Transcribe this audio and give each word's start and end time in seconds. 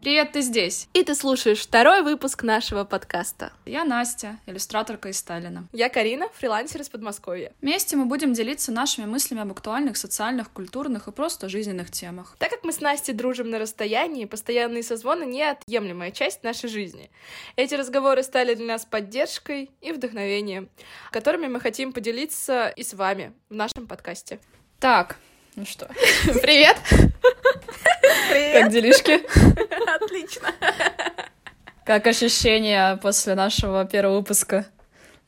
Привет, 0.00 0.32
ты 0.32 0.40
здесь. 0.40 0.88
И 0.94 1.04
ты 1.04 1.14
слушаешь 1.14 1.60
второй 1.60 2.00
выпуск 2.02 2.42
нашего 2.44 2.84
подкаста. 2.84 3.52
Я 3.66 3.84
Настя, 3.84 4.38
иллюстраторка 4.46 5.10
из 5.10 5.18
Сталина. 5.18 5.68
Я 5.74 5.90
Карина, 5.90 6.30
фрилансер 6.32 6.80
из 6.80 6.88
Подмосковья. 6.88 7.52
Вместе 7.60 7.96
мы 7.96 8.06
будем 8.06 8.32
делиться 8.32 8.72
нашими 8.72 9.04
мыслями 9.04 9.42
об 9.42 9.52
актуальных 9.52 9.98
социальных, 9.98 10.50
культурных 10.50 11.08
и 11.08 11.12
просто 11.12 11.50
жизненных 11.50 11.90
темах. 11.90 12.36
Так 12.38 12.48
как 12.48 12.64
мы 12.64 12.72
с 12.72 12.80
Настей 12.80 13.12
дружим 13.12 13.50
на 13.50 13.58
расстоянии, 13.58 14.24
постоянные 14.24 14.82
созвоны— 14.82 15.24
неотъемлемая 15.26 16.12
часть 16.12 16.42
нашей 16.42 16.70
жизни. 16.70 17.10
Эти 17.56 17.74
разговоры 17.74 18.22
стали 18.22 18.54
для 18.54 18.64
нас 18.66 18.86
поддержкой 18.86 19.70
и 19.82 19.92
вдохновением, 19.92 20.70
которыми 21.10 21.48
мы 21.48 21.60
хотим 21.60 21.92
поделиться 21.92 22.68
и 22.68 22.82
с 22.82 22.94
вами 22.94 23.34
в 23.50 23.54
нашем 23.54 23.86
подкасте. 23.86 24.40
Так, 24.78 25.18
ну 25.56 25.64
что, 25.64 25.86
привет! 26.42 26.76
Привет! 28.30 28.62
Как 28.62 28.72
делишки? 28.72 29.20
Отлично! 30.02 30.54
Как 31.84 32.06
ощущения 32.06 32.96
после 33.02 33.34
нашего 33.34 33.84
первого 33.84 34.18
выпуска? 34.18 34.66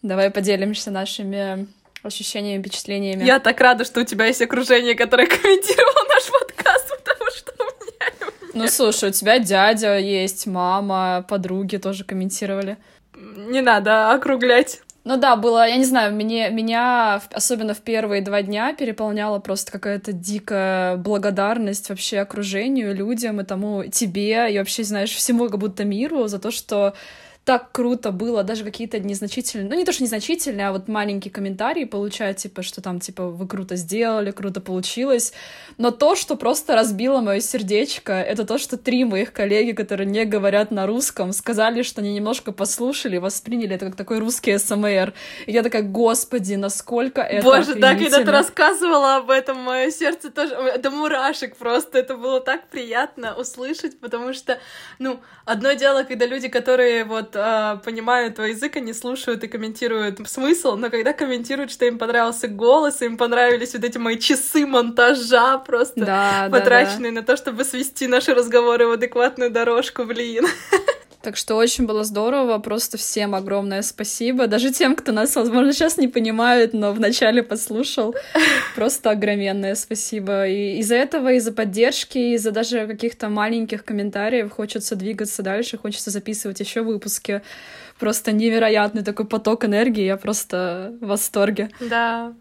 Давай 0.03 0.31
поделимся 0.31 0.91
нашими 0.91 1.67
ощущениями, 2.03 2.61
впечатлениями. 2.61 3.25
Я 3.25 3.41
так 3.41 3.61
рада, 3.61 3.85
что 3.85 4.01
у 4.01 4.05
тебя 4.05 4.27
есть 4.27 4.43
окружение, 4.43 4.95
которое 4.95 5.27
комментировало 5.27 6.09
наш 6.09 6.31
подкаст, 6.31 6.89
потому 6.99 7.31
что 7.31 7.53
у 7.59 7.85
меня... 7.85 8.33
Ну, 8.55 8.69
слушай, 8.69 9.09
у 9.09 9.13
тебя 9.13 9.39
дядя 9.39 9.99
есть, 9.99 10.47
мама, 10.47 11.25
подруги 11.29 11.79
тоже 11.79 12.05
комментировали. 12.05 12.77
Не 13.15 13.61
надо 13.61 14.13
округлять. 14.13 14.82
Ну 15.05 15.17
да, 15.17 15.35
было, 15.35 15.67
я 15.67 15.77
не 15.77 15.85
знаю, 15.85 16.15
мне, 16.15 16.49
меня, 16.51 17.21
особенно 17.33 17.75
в 17.75 17.81
первые 17.81 18.23
два 18.23 18.41
дня, 18.43 18.73
переполняла 18.73 19.41
просто 19.41 19.73
какая-то 19.73 20.13
дикая 20.13 20.97
благодарность 20.97 21.89
вообще 21.89 22.21
окружению, 22.21 22.95
людям 22.95 23.41
и 23.41 23.45
тому, 23.45 23.85
тебе, 23.91 24.55
и 24.55 24.59
вообще, 24.59 24.85
знаешь, 24.85 25.11
всему 25.11 25.49
как 25.49 25.59
будто 25.59 25.85
миру 25.85 26.29
за 26.29 26.39
то, 26.39 26.53
что 26.53 26.95
так 27.45 27.73
круто 27.73 28.13
было, 28.13 28.45
даже 28.45 28.63
какие-то 28.63 29.01
незначительные, 29.01 29.69
ну 29.69 29.75
не 29.75 29.85
то, 29.85 29.93
что 29.93 30.05
незначительные, 30.05 30.69
а 30.69 30.73
вот 30.73 30.87
маленькие 30.87 31.33
комментарии 31.33 31.85
получать, 31.85 32.37
типа, 32.37 32.63
что 32.63 32.81
там, 32.81 33.01
типа, 33.01 33.27
вы 33.27 33.49
круто 33.49 33.75
сделали, 33.75 34.31
круто 34.31 34.61
получилось, 34.61 35.33
но 35.77 35.91
то, 35.91 36.15
что 36.15 36.37
просто 36.37 36.77
разбило 36.77 37.21
мое 37.21 37.41
сердечко, 37.41 38.13
это 38.13 38.47
то, 38.47 38.59
что 38.59 38.77
три 38.77 39.05
моих 39.05 39.33
коллеги, 39.33 39.73
которые 39.73 40.07
не 40.07 40.25
говорят 40.25 40.71
на 40.71 40.87
русском, 40.87 41.33
сказали, 41.33 41.83
что 41.83 42.01
они 42.01 42.15
немножко 42.15 42.53
послушали, 42.53 43.19
восприняли 43.19 43.75
это 43.75 43.87
как 43.87 43.97
такой 43.97 44.21
русский 44.21 44.57
СМР. 44.57 45.13
И 45.47 45.53
я 45.53 45.65
такая, 45.65 45.83
господи, 45.83 46.55
насколько 46.55 47.23
это 47.23 47.45
Боже, 47.45 47.75
да, 47.75 47.97
когда 47.97 48.19
ты 48.23 48.31
рассказывала 48.31 49.17
об 49.17 49.31
этом, 49.31 49.59
мое 49.59 49.91
сердце 49.91 50.31
тоже, 50.31 50.55
это 50.55 50.91
мурашек 50.93 51.57
просто, 51.57 51.99
это 51.99 52.17
было 52.17 52.41
так 52.41 52.69
приятно 52.69 53.35
услышать, 53.35 53.99
потому 53.99 54.33
что, 54.33 54.59
ну, 55.01 55.21
одно 55.45 55.73
дело, 55.73 56.05
когда 56.05 56.27
люди, 56.27 56.47
которые 56.47 57.05
вот 57.05 57.32
э, 57.35 57.79
понимают 57.85 58.37
твой 58.37 58.51
язык, 58.51 58.77
они 58.77 58.93
слушают 58.93 59.45
и 59.45 59.49
комментируют 59.49 60.21
смысл, 60.29 60.77
но 60.77 60.91
когда 60.91 61.13
комментируют, 61.13 61.71
что 61.71 61.85
им 61.85 61.99
понравился 61.99 62.49
голос, 62.49 63.03
им 63.03 63.17
понравились 63.17 63.75
вот 63.75 63.85
эти 63.85 63.99
мои 63.99 64.19
часы 64.19 64.67
монтажа 64.67 65.59
просто 65.59 66.05
да, 66.05 66.49
потраченные 66.51 67.13
да, 67.13 67.17
да. 67.17 67.21
на 67.21 67.27
то, 67.27 67.37
чтобы 67.37 67.65
свести 67.65 68.07
наши 68.07 68.35
разговоры 68.35 68.87
в 68.87 68.93
адекватную 68.93 69.51
дорожку, 69.51 70.05
блин. 70.05 70.47
Так 71.23 71.37
что 71.37 71.55
очень 71.55 71.87
было 71.87 72.03
здорово, 72.03 72.59
просто 72.59 72.99
всем 72.99 73.37
огромное 73.37 73.83
спасибо. 73.83 74.49
Даже 74.49 74.73
тем, 74.73 74.97
кто 74.97 75.13
нас, 75.13 75.37
возможно, 75.37 75.73
сейчас 75.73 75.97
не 75.97 76.09
понимает, 76.09 76.73
но 76.73 76.93
вначале 76.93 77.45
послушал. 77.45 78.17
Просто 78.75 79.11
огроменное 79.11 79.77
спасибо. 79.77 80.49
И 80.49 80.79
из-за 80.79 80.97
этого, 80.97 81.33
из-за 81.35 81.53
поддержки, 81.53 82.19
из-за 82.35 82.51
даже 82.51 82.89
каких-то 82.89 83.29
маленьких 83.29 83.85
комментариев 83.85 84.51
хочется 84.51 84.97
двигаться 84.97 85.43
дальше, 85.43 85.79
хочется 85.79 86.11
записывать 86.11 86.59
еще 86.59 86.83
выпуски. 86.83 87.43
Просто 88.01 88.33
невероятный 88.33 89.05
такой 89.05 89.27
поток 89.27 89.65
энергии, 89.65 90.05
я 90.05 90.17
просто 90.17 90.97
в 91.01 91.07
восторге. 91.07 91.71
Да. 91.79 92.35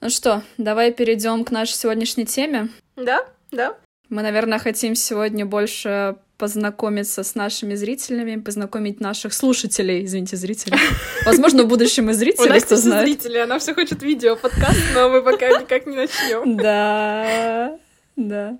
Ну 0.00 0.08
что, 0.08 0.42
давай 0.56 0.92
перейдем 0.92 1.44
к 1.44 1.50
нашей 1.50 1.72
сегодняшней 1.72 2.26
теме. 2.26 2.68
Да, 2.94 3.26
да. 3.50 3.76
Мы, 4.08 4.22
наверное, 4.22 4.60
хотим 4.60 4.94
сегодня 4.94 5.44
больше 5.44 6.16
познакомиться 6.40 7.22
с 7.22 7.34
нашими 7.34 7.74
зрителями, 7.74 8.40
познакомить 8.40 8.98
наших 8.98 9.34
слушателей, 9.34 10.06
извините, 10.06 10.36
зрителей. 10.36 10.78
Возможно, 11.26 11.64
в 11.64 11.68
будущем 11.68 12.08
и 12.08 12.14
зрители, 12.14 12.58
кто 12.60 12.76
знает. 12.76 13.06
зрители, 13.06 13.36
она 13.38 13.58
все 13.58 13.74
хочет 13.74 14.02
видео, 14.02 14.36
подкаст, 14.36 14.80
но 14.94 15.10
мы 15.10 15.22
пока 15.22 15.48
никак 15.60 15.86
не 15.86 15.96
начнем. 15.96 16.56
Да, 16.56 17.78
да. 18.16 18.58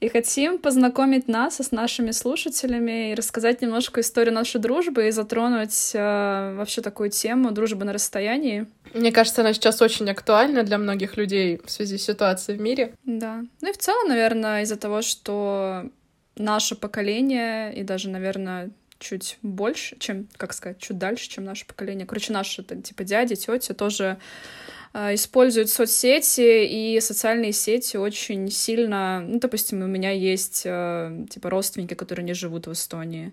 И 0.00 0.08
хотим 0.08 0.58
познакомить 0.58 1.28
нас 1.28 1.60
с 1.60 1.70
нашими 1.72 2.10
слушателями 2.10 3.12
и 3.12 3.14
рассказать 3.14 3.60
немножко 3.60 4.00
историю 4.00 4.34
нашей 4.34 4.60
дружбы 4.60 5.06
и 5.06 5.10
затронуть 5.10 5.92
э, 5.94 6.54
вообще 6.56 6.80
такую 6.80 7.10
тему 7.10 7.52
дружбы 7.52 7.84
на 7.84 7.92
расстоянии. 7.92 8.66
Мне 8.94 9.12
кажется, 9.12 9.42
она 9.42 9.52
сейчас 9.52 9.80
очень 9.82 10.10
актуальна 10.10 10.62
для 10.62 10.78
многих 10.78 11.18
людей 11.18 11.60
в 11.64 11.70
связи 11.70 11.98
с 11.98 12.04
ситуацией 12.04 12.58
в 12.58 12.60
мире. 12.60 12.94
Да. 13.04 13.44
Ну 13.60 13.68
и 13.68 13.72
в 13.72 13.78
целом, 13.78 14.08
наверное, 14.08 14.62
из-за 14.62 14.76
того, 14.76 15.02
что 15.02 15.84
наше 16.36 16.74
поколение 16.74 17.74
и 17.74 17.82
даже, 17.82 18.08
наверное, 18.08 18.70
чуть 18.98 19.38
больше, 19.42 19.96
чем, 19.98 20.28
как 20.36 20.52
сказать, 20.52 20.78
чуть 20.78 20.98
дальше, 20.98 21.28
чем 21.28 21.44
наше 21.44 21.66
поколение. 21.66 22.06
Короче, 22.06 22.32
наши, 22.32 22.62
типа, 22.62 23.04
дяди, 23.04 23.34
тети 23.34 23.72
тоже 23.72 24.18
э, 24.94 25.14
используют 25.14 25.68
соцсети, 25.68 26.64
и 26.64 27.00
социальные 27.00 27.52
сети 27.52 27.96
очень 27.96 28.50
сильно... 28.50 29.20
Ну, 29.26 29.40
допустим, 29.40 29.82
у 29.82 29.86
меня 29.86 30.10
есть, 30.10 30.62
э, 30.64 31.26
типа, 31.28 31.50
родственники, 31.50 31.94
которые 31.94 32.24
не 32.24 32.34
живут 32.34 32.66
в 32.66 32.72
Эстонии. 32.72 33.32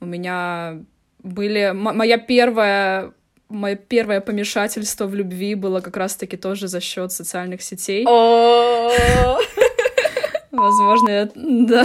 У 0.00 0.06
меня 0.06 0.82
были... 1.22 1.70
Моя 1.72 2.18
первая 2.18 3.12
мое 3.48 3.76
первое 3.76 4.20
помешательство 4.20 5.06
в 5.06 5.14
любви 5.14 5.54
было 5.54 5.80
как 5.80 5.96
раз-таки 5.96 6.36
тоже 6.36 6.66
за 6.66 6.80
счет 6.80 7.12
социальных 7.12 7.62
сетей. 7.62 8.04
Возможно, 10.54 11.08
я... 11.08 11.28
Да. 11.34 11.84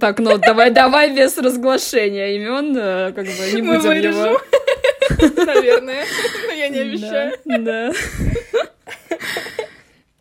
Так, 0.00 0.18
ну 0.18 0.38
давай, 0.38 0.70
давай 0.70 1.14
без 1.14 1.36
разглашения 1.36 2.36
имен, 2.36 2.76
э, 2.76 3.12
как 3.12 3.26
бы 3.26 3.52
не 3.54 3.62
Мы 3.62 3.76
будем 3.76 3.88
вырежем. 3.88 4.24
его. 4.24 5.44
Наверное, 5.44 6.04
но 6.46 6.52
я 6.52 6.68
не 6.68 6.78
обещаю. 6.80 7.32
Да. 7.44 7.58
да. 7.58 7.92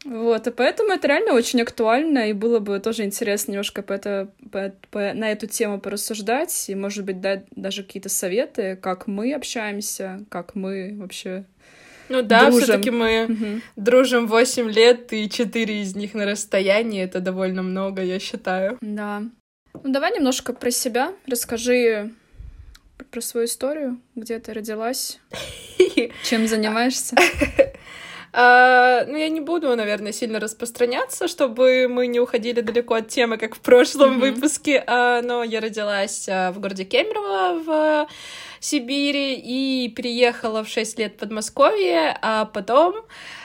Вот, 0.05 0.47
и 0.47 0.51
поэтому 0.51 0.93
это 0.93 1.07
реально 1.09 1.33
очень 1.33 1.61
актуально, 1.61 2.29
и 2.29 2.33
было 2.33 2.59
бы 2.59 2.79
тоже 2.79 3.03
интересно 3.03 3.51
немножко 3.51 3.81
по 3.81 3.91
это, 3.91 4.29
по, 4.51 4.71
по, 4.89 5.13
на 5.13 5.31
эту 5.31 5.47
тему 5.47 5.81
порассуждать, 5.81 6.69
и, 6.69 6.75
может 6.75 7.03
быть, 7.03 7.19
дать 7.19 7.43
даже 7.51 7.83
какие-то 7.83 8.07
советы, 8.07 8.77
как 8.81 9.07
мы 9.07 9.33
общаемся, 9.33 10.25
как 10.29 10.55
мы 10.55 10.95
вообще 10.97 11.43
Ну 12.09 12.21
да, 12.21 12.49
все-таки 12.51 12.89
мы 12.91 13.25
Мгм. 13.27 13.61
дружим 13.75 14.27
8 14.27 14.69
лет, 14.71 15.11
и 15.13 15.29
4 15.29 15.81
из 15.81 15.95
них 15.95 16.13
на 16.13 16.25
расстоянии. 16.25 17.03
Это 17.03 17.19
довольно 17.19 17.63
много, 17.63 18.01
я 18.03 18.19
считаю. 18.19 18.77
Да. 18.81 19.23
Ну, 19.83 19.91
давай 19.93 20.15
немножко 20.15 20.53
про 20.53 20.71
себя. 20.71 21.13
Расскажи 21.27 22.11
про 23.11 23.21
свою 23.21 23.45
историю, 23.45 23.99
где 24.15 24.39
ты 24.39 24.53
родилась, 24.53 25.19
чем 26.23 26.47
занимаешься. 26.47 27.15
А, 28.33 29.05
ну, 29.07 29.15
я 29.17 29.29
не 29.29 29.39
буду, 29.39 29.73
наверное, 29.75 30.11
сильно 30.11 30.39
распространяться, 30.39 31.27
чтобы 31.27 31.87
мы 31.89 32.07
не 32.07 32.19
уходили 32.19 32.61
далеко 32.61 32.95
от 32.95 33.07
темы, 33.07 33.37
как 33.37 33.55
в 33.55 33.59
прошлом 33.61 34.11
Мгм. 34.17 34.19
выпуске. 34.19 34.83
А, 34.85 35.21
но 35.21 35.43
я 35.43 35.59
родилась 35.61 36.27
а, 36.29 36.51
в 36.51 36.59
городе 36.59 36.83
Кемерово 36.83 37.63
в 37.63 38.07
Сибири 38.67 39.35
и 39.35 39.89
переехала 39.89 40.63
в 40.63 40.67
6 40.67 40.99
лет 40.99 41.13
в 41.13 41.17
Подмосковье, 41.17 42.17
а 42.21 42.45
потом 42.45 42.95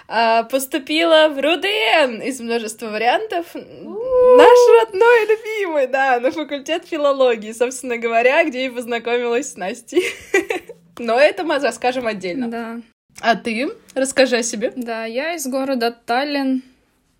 а, 0.09 0.43
поступила 0.43 1.29
в 1.29 1.41
РУДН 1.41 2.23
из 2.23 2.41
множества 2.41 2.89
вариантов. 2.89 3.55
Наш 3.55 4.59
родной 4.81 5.27
любимый, 5.29 5.87
да, 5.87 6.19
на 6.19 6.33
факультет 6.33 6.87
филологии, 6.87 7.53
собственно 7.53 7.99
говоря, 7.99 8.45
где 8.45 8.67
и 8.67 8.69
познакомилась 8.69 9.53
с 9.53 9.57
Настей. 9.57 10.03
Но 10.99 11.19
это 11.21 11.45
мы 11.45 11.61
расскажем 11.61 12.07
отдельно. 12.09 12.49
Да. 12.49 12.81
А 13.21 13.37
ты? 13.37 13.71
Расскажи 13.95 14.39
о 14.39 14.43
себе. 14.43 14.73
Да, 14.75 15.05
я 15.05 15.35
из 15.35 15.47
города 15.47 15.93
Таллин. 15.93 16.65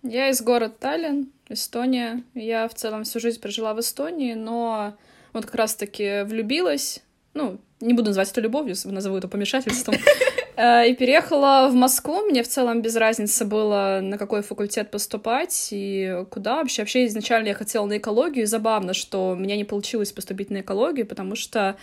Я 0.01 0.29
из 0.29 0.41
города 0.41 0.73
Таллин, 0.77 1.31
Эстония. 1.47 2.23
Я 2.33 2.67
в 2.67 2.73
целом 2.73 3.05
всю 3.05 3.21
жизнь 3.21 3.39
прожила 3.39 3.73
в 3.73 3.79
Эстонии, 3.79 4.33
но 4.33 4.97
вот 5.31 5.45
как 5.45 5.55
раз-таки 5.55 6.23
влюбилась, 6.23 7.01
ну, 7.33 7.59
не 7.83 7.93
буду 7.93 8.09
называть 8.09 8.31
это 8.31 8.41
любовью, 8.41 8.75
назову 8.85 9.17
это 9.17 9.27
помешательством, 9.27 9.95
Э, 10.55 10.87
и 10.87 10.95
переехала 10.95 11.67
в 11.69 11.73
Москву. 11.73 12.21
Мне 12.21 12.43
в 12.43 12.47
целом 12.47 12.81
без 12.81 12.95
разницы 12.95 13.45
было, 13.45 13.99
на 14.01 14.17
какой 14.17 14.41
факультет 14.41 14.91
поступать 14.91 15.69
и 15.71 16.25
куда 16.29 16.57
вообще. 16.57 16.83
Вообще 16.83 17.05
изначально 17.07 17.49
я 17.49 17.53
хотела 17.53 17.85
на 17.85 17.97
экологию, 17.97 18.43
и 18.43 18.47
забавно, 18.47 18.93
что 18.93 19.31
у 19.31 19.35
меня 19.35 19.55
не 19.57 19.63
получилось 19.63 20.11
поступить 20.11 20.49
на 20.49 20.61
экологию, 20.61 21.05
потому 21.05 21.35
что 21.35 21.75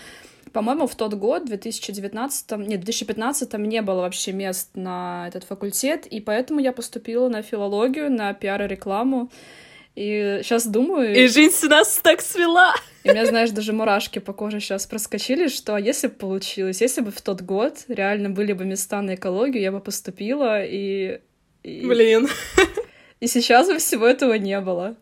по-моему, 0.52 0.88
в 0.88 0.96
тот 0.96 1.14
год, 1.14 1.44
в 1.44 1.46
2019, 1.46 2.50
нет, 2.58 2.80
в 2.80 2.84
2015 2.84 3.52
не 3.54 3.82
было 3.82 4.00
вообще 4.00 4.32
мест 4.32 4.70
на 4.74 5.28
этот 5.28 5.44
факультет, 5.44 6.06
и 6.06 6.20
поэтому 6.20 6.58
я 6.58 6.72
поступила 6.72 7.28
на 7.28 7.42
филологию, 7.42 8.10
на 8.10 8.34
пиар 8.34 8.62
и 8.62 8.66
рекламу. 8.66 9.30
И 9.96 10.40
сейчас 10.42 10.66
думаю... 10.66 11.14
И 11.14 11.26
жизнь 11.26 11.66
нас 11.66 12.00
так 12.02 12.20
свела! 12.20 12.74
И 13.02 13.10
у 13.10 13.12
меня, 13.12 13.26
знаешь, 13.26 13.50
даже 13.50 13.72
мурашки 13.72 14.18
по 14.18 14.32
коже 14.32 14.60
сейчас 14.60 14.86
проскочили, 14.86 15.48
что 15.48 15.76
если 15.76 16.08
бы 16.08 16.14
получилось, 16.14 16.80
если 16.80 17.00
бы 17.00 17.10
в 17.10 17.20
тот 17.20 17.40
год 17.40 17.84
реально 17.88 18.30
были 18.30 18.52
бы 18.52 18.64
места 18.64 19.00
на 19.02 19.14
экологию, 19.14 19.62
я 19.62 19.72
бы 19.72 19.80
поступила, 19.80 20.62
и... 20.62 21.20
и... 21.62 21.86
Блин. 21.86 22.28
И 23.20 23.26
сейчас 23.26 23.68
бы 23.68 23.78
всего 23.78 24.06
этого 24.06 24.34
не 24.34 24.58
было. 24.60 24.96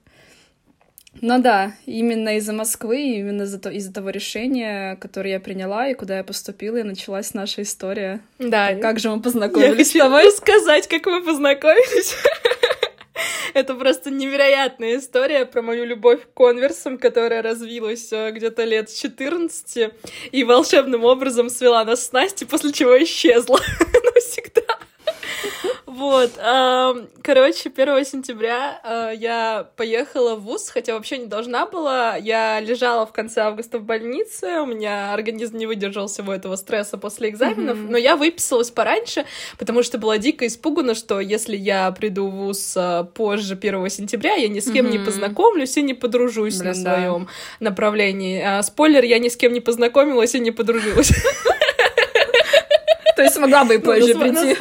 Ну 1.20 1.40
да, 1.40 1.74
именно 1.86 2.36
из-за 2.36 2.52
Москвы, 2.52 3.00
именно 3.18 3.42
из-за, 3.42 3.58
то, 3.58 3.70
из-за 3.70 3.92
того 3.92 4.10
решения, 4.10 4.96
которое 4.96 5.32
я 5.32 5.40
приняла 5.40 5.88
и 5.88 5.94
куда 5.94 6.18
я 6.18 6.24
поступила, 6.24 6.76
и 6.76 6.82
началась 6.82 7.34
наша 7.34 7.62
история. 7.62 8.20
Да. 8.38 8.74
Как 8.76 8.98
же 8.98 9.10
мы 9.10 9.20
познакомились 9.20 9.94
я 9.94 10.04
с 10.04 10.04
тобой? 10.04 10.30
сказать, 10.32 10.88
как 10.88 11.06
мы 11.06 11.24
познакомились. 11.24 12.14
Это 13.54 13.74
просто 13.74 14.10
невероятная 14.10 14.98
история 14.98 15.46
про 15.46 15.62
мою 15.62 15.84
любовь 15.84 16.20
к 16.22 16.36
конверсам, 16.36 16.98
которая 16.98 17.42
развилась 17.42 18.12
э, 18.12 18.30
где-то 18.30 18.64
лет 18.64 18.90
с 18.90 19.00
14 19.00 19.92
и 20.32 20.44
волшебным 20.44 21.04
образом 21.04 21.50
свела 21.50 21.84
нас 21.84 22.06
с 22.06 22.12
Настей, 22.12 22.46
после 22.46 22.72
чего 22.72 23.02
исчезла. 23.02 23.60
Вот, 25.98 26.30
короче, 27.22 27.72
1 27.74 28.04
сентября 28.04 28.80
э, 28.84 29.16
я 29.16 29.66
поехала 29.74 30.36
в 30.36 30.44
ВУЗ, 30.44 30.70
хотя 30.70 30.94
вообще 30.94 31.18
не 31.18 31.26
должна 31.26 31.66
была. 31.66 32.14
Я 32.16 32.60
лежала 32.60 33.04
в 33.04 33.12
конце 33.12 33.40
августа 33.40 33.80
в 33.80 33.82
больнице, 33.82 34.60
у 34.60 34.66
меня 34.66 35.12
организм 35.12 35.56
не 35.56 35.66
выдержал 35.66 36.06
всего 36.06 36.32
этого 36.32 36.54
стресса 36.54 36.98
после 36.98 37.30
экзаменов, 37.30 37.78
но 37.78 37.96
я 37.96 38.16
выписалась 38.16 38.70
пораньше, 38.70 39.24
потому 39.58 39.82
что 39.82 39.98
была 39.98 40.18
дико 40.18 40.46
испугана, 40.46 40.94
что 40.94 41.18
если 41.18 41.56
я 41.56 41.90
приду 41.90 42.28
в 42.28 42.46
ВУЗ 42.46 42.74
э, 42.76 43.04
позже 43.12 43.54
1 43.54 43.90
сентября, 43.90 44.34
я 44.34 44.46
ни 44.46 44.60
с 44.60 44.70
кем 44.70 44.90
не 44.90 45.00
познакомлюсь 45.00 45.76
и 45.76 45.82
не 45.82 45.94
подружусь 45.94 46.60
на 46.60 46.74
своем 46.74 47.28
направлении. 47.58 48.40
А, 48.40 48.62
спойлер, 48.62 49.02
я 49.02 49.18
ни 49.18 49.28
с 49.28 49.36
кем 49.36 49.52
не 49.52 49.60
познакомилась 49.60 50.36
и 50.36 50.38
не 50.38 50.52
подружилась. 50.52 51.12
То 53.16 53.22
есть 53.24 53.36
могла 53.38 53.64
бы 53.64 53.74
и 53.74 53.78
позже 53.78 54.14
прийти. 54.14 54.56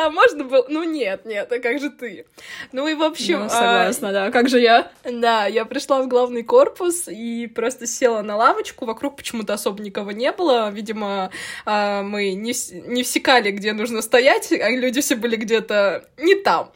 Да, 0.00 0.10
можно 0.10 0.44
было. 0.44 0.64
Ну 0.68 0.82
нет, 0.82 1.26
нет, 1.26 1.52
а 1.52 1.58
как 1.58 1.78
же 1.78 1.90
ты? 1.90 2.24
Ну 2.72 2.88
и 2.88 2.94
в 2.94 3.02
общем... 3.02 3.40
Ну, 3.40 3.48
согласна, 3.50 4.12
да. 4.12 4.30
Как 4.30 4.48
же 4.48 4.58
я? 4.58 4.90
Да, 5.04 5.44
я 5.44 5.66
пришла 5.66 6.02
в 6.02 6.08
главный 6.08 6.42
корпус 6.42 7.06
и 7.06 7.46
просто 7.46 7.86
села 7.86 8.22
на 8.22 8.36
лавочку. 8.36 8.86
Вокруг 8.86 9.16
почему-то 9.16 9.52
особо 9.52 9.82
никого 9.82 10.12
не 10.12 10.32
было. 10.32 10.70
Видимо, 10.70 11.30
а, 11.66 12.02
мы 12.02 12.32
не, 12.32 12.54
не 12.88 13.02
всекали, 13.02 13.50
где 13.50 13.74
нужно 13.74 14.00
стоять, 14.00 14.50
а 14.52 14.70
люди 14.70 15.02
все 15.02 15.16
были 15.16 15.36
где-то 15.36 16.08
не 16.16 16.34
там. 16.34 16.72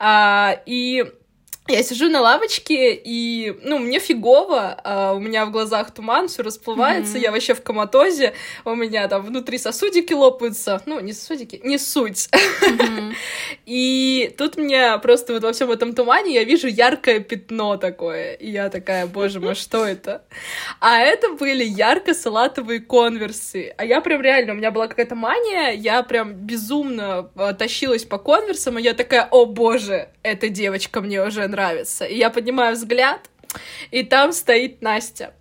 А, 0.00 0.60
и 0.66 1.04
я 1.68 1.82
сижу 1.82 2.08
на 2.08 2.20
лавочке, 2.20 2.94
и, 2.94 3.58
ну, 3.62 3.78
мне 3.78 3.98
фигово, 3.98 4.78
а 4.84 5.12
у 5.14 5.20
меня 5.20 5.46
в 5.46 5.50
глазах 5.50 5.92
туман, 5.92 6.28
все 6.28 6.42
расплывается, 6.42 7.18
mm-hmm. 7.18 7.22
я 7.22 7.32
вообще 7.32 7.54
в 7.54 7.62
коматозе, 7.62 8.34
у 8.64 8.74
меня 8.74 9.08
там 9.08 9.22
внутри 9.22 9.58
сосудики 9.58 10.12
лопаются, 10.12 10.82
ну, 10.86 11.00
не 11.00 11.12
сосудики, 11.12 11.60
не 11.64 11.78
суть. 11.78 12.28
Mm-hmm. 12.32 13.14
и 13.66 14.34
тут 14.38 14.56
мне 14.56 14.98
просто 14.98 15.32
вот 15.34 15.42
во 15.42 15.52
всем 15.52 15.70
этом 15.70 15.94
тумане 15.94 16.34
я 16.34 16.44
вижу 16.44 16.68
яркое 16.68 17.20
пятно 17.20 17.76
такое, 17.76 18.34
и 18.34 18.50
я 18.50 18.68
такая, 18.68 19.06
боже 19.06 19.40
мой, 19.40 19.54
что 19.54 19.84
это? 19.84 20.22
А 20.80 20.98
это 20.98 21.30
были 21.34 21.64
ярко-салатовые 21.64 22.80
конверсы, 22.80 23.74
а 23.76 23.84
я 23.84 24.00
прям 24.00 24.22
реально, 24.22 24.52
у 24.52 24.56
меня 24.56 24.70
была 24.70 24.86
какая-то 24.86 25.14
мания, 25.14 25.72
я 25.72 26.02
прям 26.02 26.32
безумно 26.34 27.30
а, 27.34 27.52
тащилась 27.54 28.04
по 28.04 28.18
конверсам, 28.18 28.78
и 28.78 28.82
я 28.82 28.94
такая, 28.94 29.26
о 29.30 29.46
боже, 29.46 30.10
эта 30.22 30.48
девочка 30.48 31.00
мне 31.00 31.22
уже 31.22 31.48
нравится. 31.56 32.04
И 32.04 32.16
я 32.16 32.30
поднимаю 32.30 32.74
взгляд, 32.74 33.30
и 33.90 34.02
там 34.02 34.32
стоит 34.32 34.82
Настя. 34.82 35.32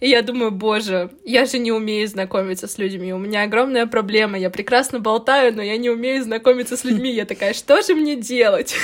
И 0.00 0.08
я 0.08 0.22
думаю, 0.22 0.50
боже, 0.50 1.10
я 1.24 1.46
же 1.46 1.58
не 1.58 1.70
умею 1.70 2.08
знакомиться 2.08 2.66
с 2.66 2.76
людьми. 2.76 3.14
У 3.14 3.18
меня 3.18 3.44
огромная 3.44 3.86
проблема. 3.86 4.36
Я 4.36 4.50
прекрасно 4.50 4.98
болтаю, 4.98 5.54
но 5.54 5.62
я 5.62 5.76
не 5.76 5.90
умею 5.90 6.24
знакомиться 6.24 6.76
с 6.76 6.82
людьми. 6.82 7.12
Я 7.12 7.24
такая, 7.24 7.54
что 7.54 7.80
же 7.82 7.94
мне 7.94 8.16
делать? 8.16 8.74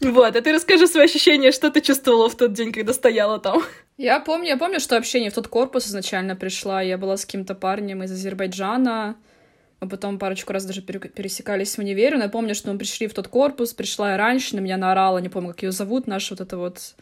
Вот, 0.00 0.36
а 0.36 0.40
ты 0.42 0.52
расскажи 0.52 0.86
свои 0.86 1.06
ощущения, 1.06 1.50
что 1.50 1.70
ты 1.70 1.80
чувствовала 1.80 2.28
в 2.28 2.36
тот 2.36 2.52
день, 2.52 2.70
когда 2.70 2.92
стояла 2.92 3.40
там. 3.40 3.62
Я 3.96 4.20
помню, 4.20 4.48
я 4.48 4.56
помню, 4.58 4.78
что 4.78 4.96
вообще 4.96 5.20
не 5.20 5.30
в 5.30 5.34
тот 5.34 5.48
корпус 5.48 5.86
изначально 5.86 6.36
пришла. 6.36 6.82
Я 6.82 6.98
была 6.98 7.16
с 7.16 7.24
каким-то 7.24 7.54
парнем 7.54 8.02
из 8.02 8.12
Азербайджана. 8.12 9.16
Мы 9.80 9.88
потом 9.88 10.18
парочку 10.18 10.52
раз 10.52 10.64
даже 10.64 10.82
пересекались 10.82 11.76
в 11.76 11.78
универе, 11.78 12.16
но 12.16 12.24
я 12.24 12.28
помню, 12.28 12.54
что 12.54 12.72
мы 12.72 12.78
пришли 12.78 13.06
в 13.06 13.14
тот 13.14 13.28
корпус, 13.28 13.74
пришла 13.74 14.12
я 14.12 14.16
раньше, 14.16 14.56
на 14.56 14.60
меня 14.60 14.76
наорала, 14.76 15.18
не 15.18 15.28
помню, 15.28 15.50
как 15.50 15.62
ее 15.62 15.72
зовут, 15.72 16.06
наша 16.06 16.34
вот 16.34 16.40
это 16.40 16.56
вот... 16.56 16.94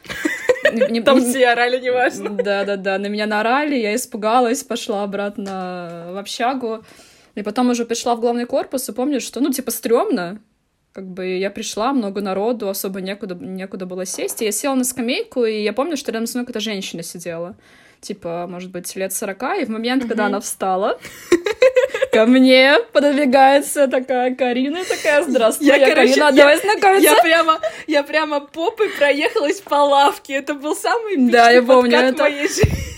Там 1.05 1.21
все 1.23 1.49
орали, 1.49 1.81
неважно. 1.81 2.31
Да-да-да, 2.31 2.99
на 2.99 3.07
меня 3.07 3.27
наорали, 3.27 3.77
я 3.77 3.95
испугалась, 3.95 4.63
пошла 4.63 5.05
обратно 5.05 6.09
в 6.13 6.19
общагу. 6.19 6.85
И 7.35 7.43
потом 7.43 7.71
уже 7.71 7.85
пришла 7.85 8.15
в 8.17 8.21
главный 8.21 8.47
корпус 8.47 8.89
и 8.89 8.93
помню, 8.93 9.21
что, 9.21 9.41
ну, 9.41 9.53
типа, 9.53 9.71
стрёмно. 9.71 10.41
Как 10.93 11.07
бы 11.07 11.37
я 11.37 11.51
пришла, 11.51 11.93
много 11.93 12.21
народу, 12.21 12.69
особо 12.69 13.01
некуда, 13.01 13.35
некуда 13.35 13.87
было 13.87 14.07
сесть. 14.07 14.43
И 14.43 14.47
я 14.47 14.53
села 14.53 14.75
на 14.75 14.85
скамейку, 14.85 15.45
и 15.45 15.63
я 15.63 15.73
помню, 15.73 15.97
что 15.97 16.13
рядом 16.13 16.27
со 16.27 16.39
мной 16.39 16.47
какая-то 16.47 16.61
женщина 16.61 17.03
сидела. 17.03 17.57
Типа, 18.01 18.47
может 18.49 18.71
быть, 18.71 18.95
лет 18.97 19.13
сорока. 19.13 19.57
И 19.57 19.65
в 19.65 19.69
момент, 19.69 20.07
когда 20.07 20.27
она 20.27 20.41
встала, 20.41 20.99
Ко 22.13 22.25
мне 22.25 22.79
пододвигается 22.93 23.89
такая 23.89 24.35
Карина, 24.35 24.85
такая, 24.85 25.23
здравствуй, 25.23 25.67
я, 25.67 25.77
я 25.77 25.87
короче, 25.87 26.15
Карина, 26.15 26.25
я, 26.25 26.33
давай 26.33 26.59
знакомиться. 26.59 27.11
Я 27.11 27.23
прямо, 27.23 27.61
я 27.87 28.03
прямо 28.03 28.41
попой 28.41 28.89
проехалась 28.89 29.61
по 29.61 29.75
лавке, 29.75 30.35
это 30.35 30.55
был 30.55 30.75
самый 30.75 31.17
да, 31.31 31.51
я 31.51 31.63
помню 31.63 31.99
это. 31.99 32.23
моей 32.23 32.49
жизни. 32.49 32.96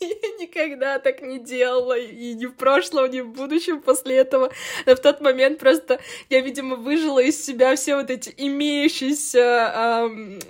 Я 0.00 0.08
никогда 0.40 0.98
так 0.98 1.20
не 1.22 1.38
делала, 1.38 1.96
и 1.98 2.34
ни 2.34 2.46
в 2.46 2.54
прошлом, 2.54 3.10
ни 3.10 3.20
в 3.20 3.28
будущем 3.28 3.82
после 3.82 4.16
этого. 4.16 4.50
Но 4.86 4.96
в 4.96 5.00
тот 5.00 5.20
момент 5.20 5.58
просто 5.58 6.00
я, 6.28 6.40
видимо, 6.40 6.76
выжила 6.76 7.18
из 7.18 7.44
себя 7.44 7.76
все 7.76 7.96
вот 7.96 8.10
эти 8.10 8.32
имеющиеся 8.36 10.08
эм, 10.08 10.40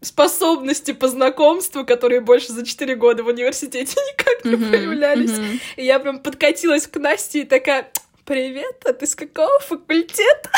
способности 0.00 0.92
по 0.92 1.08
знакомству, 1.08 1.84
которые 1.84 2.20
больше 2.20 2.52
за 2.52 2.64
4 2.64 2.94
года 2.96 3.22
в 3.22 3.28
университете 3.28 3.94
никак 4.12 4.44
не 4.44 4.52
mm-hmm, 4.52 4.68
проявлялись. 4.70 5.30
Mm-hmm. 5.30 5.58
И 5.76 5.84
я 5.84 5.98
прям 5.98 6.20
подкатилась 6.20 6.86
к 6.86 6.96
Насте 6.96 7.40
и 7.40 7.44
такая, 7.44 7.90
привет, 8.24 8.84
а 8.86 8.92
ты 8.92 9.06
с 9.06 9.14
какого 9.14 9.58
факультета? 9.60 10.50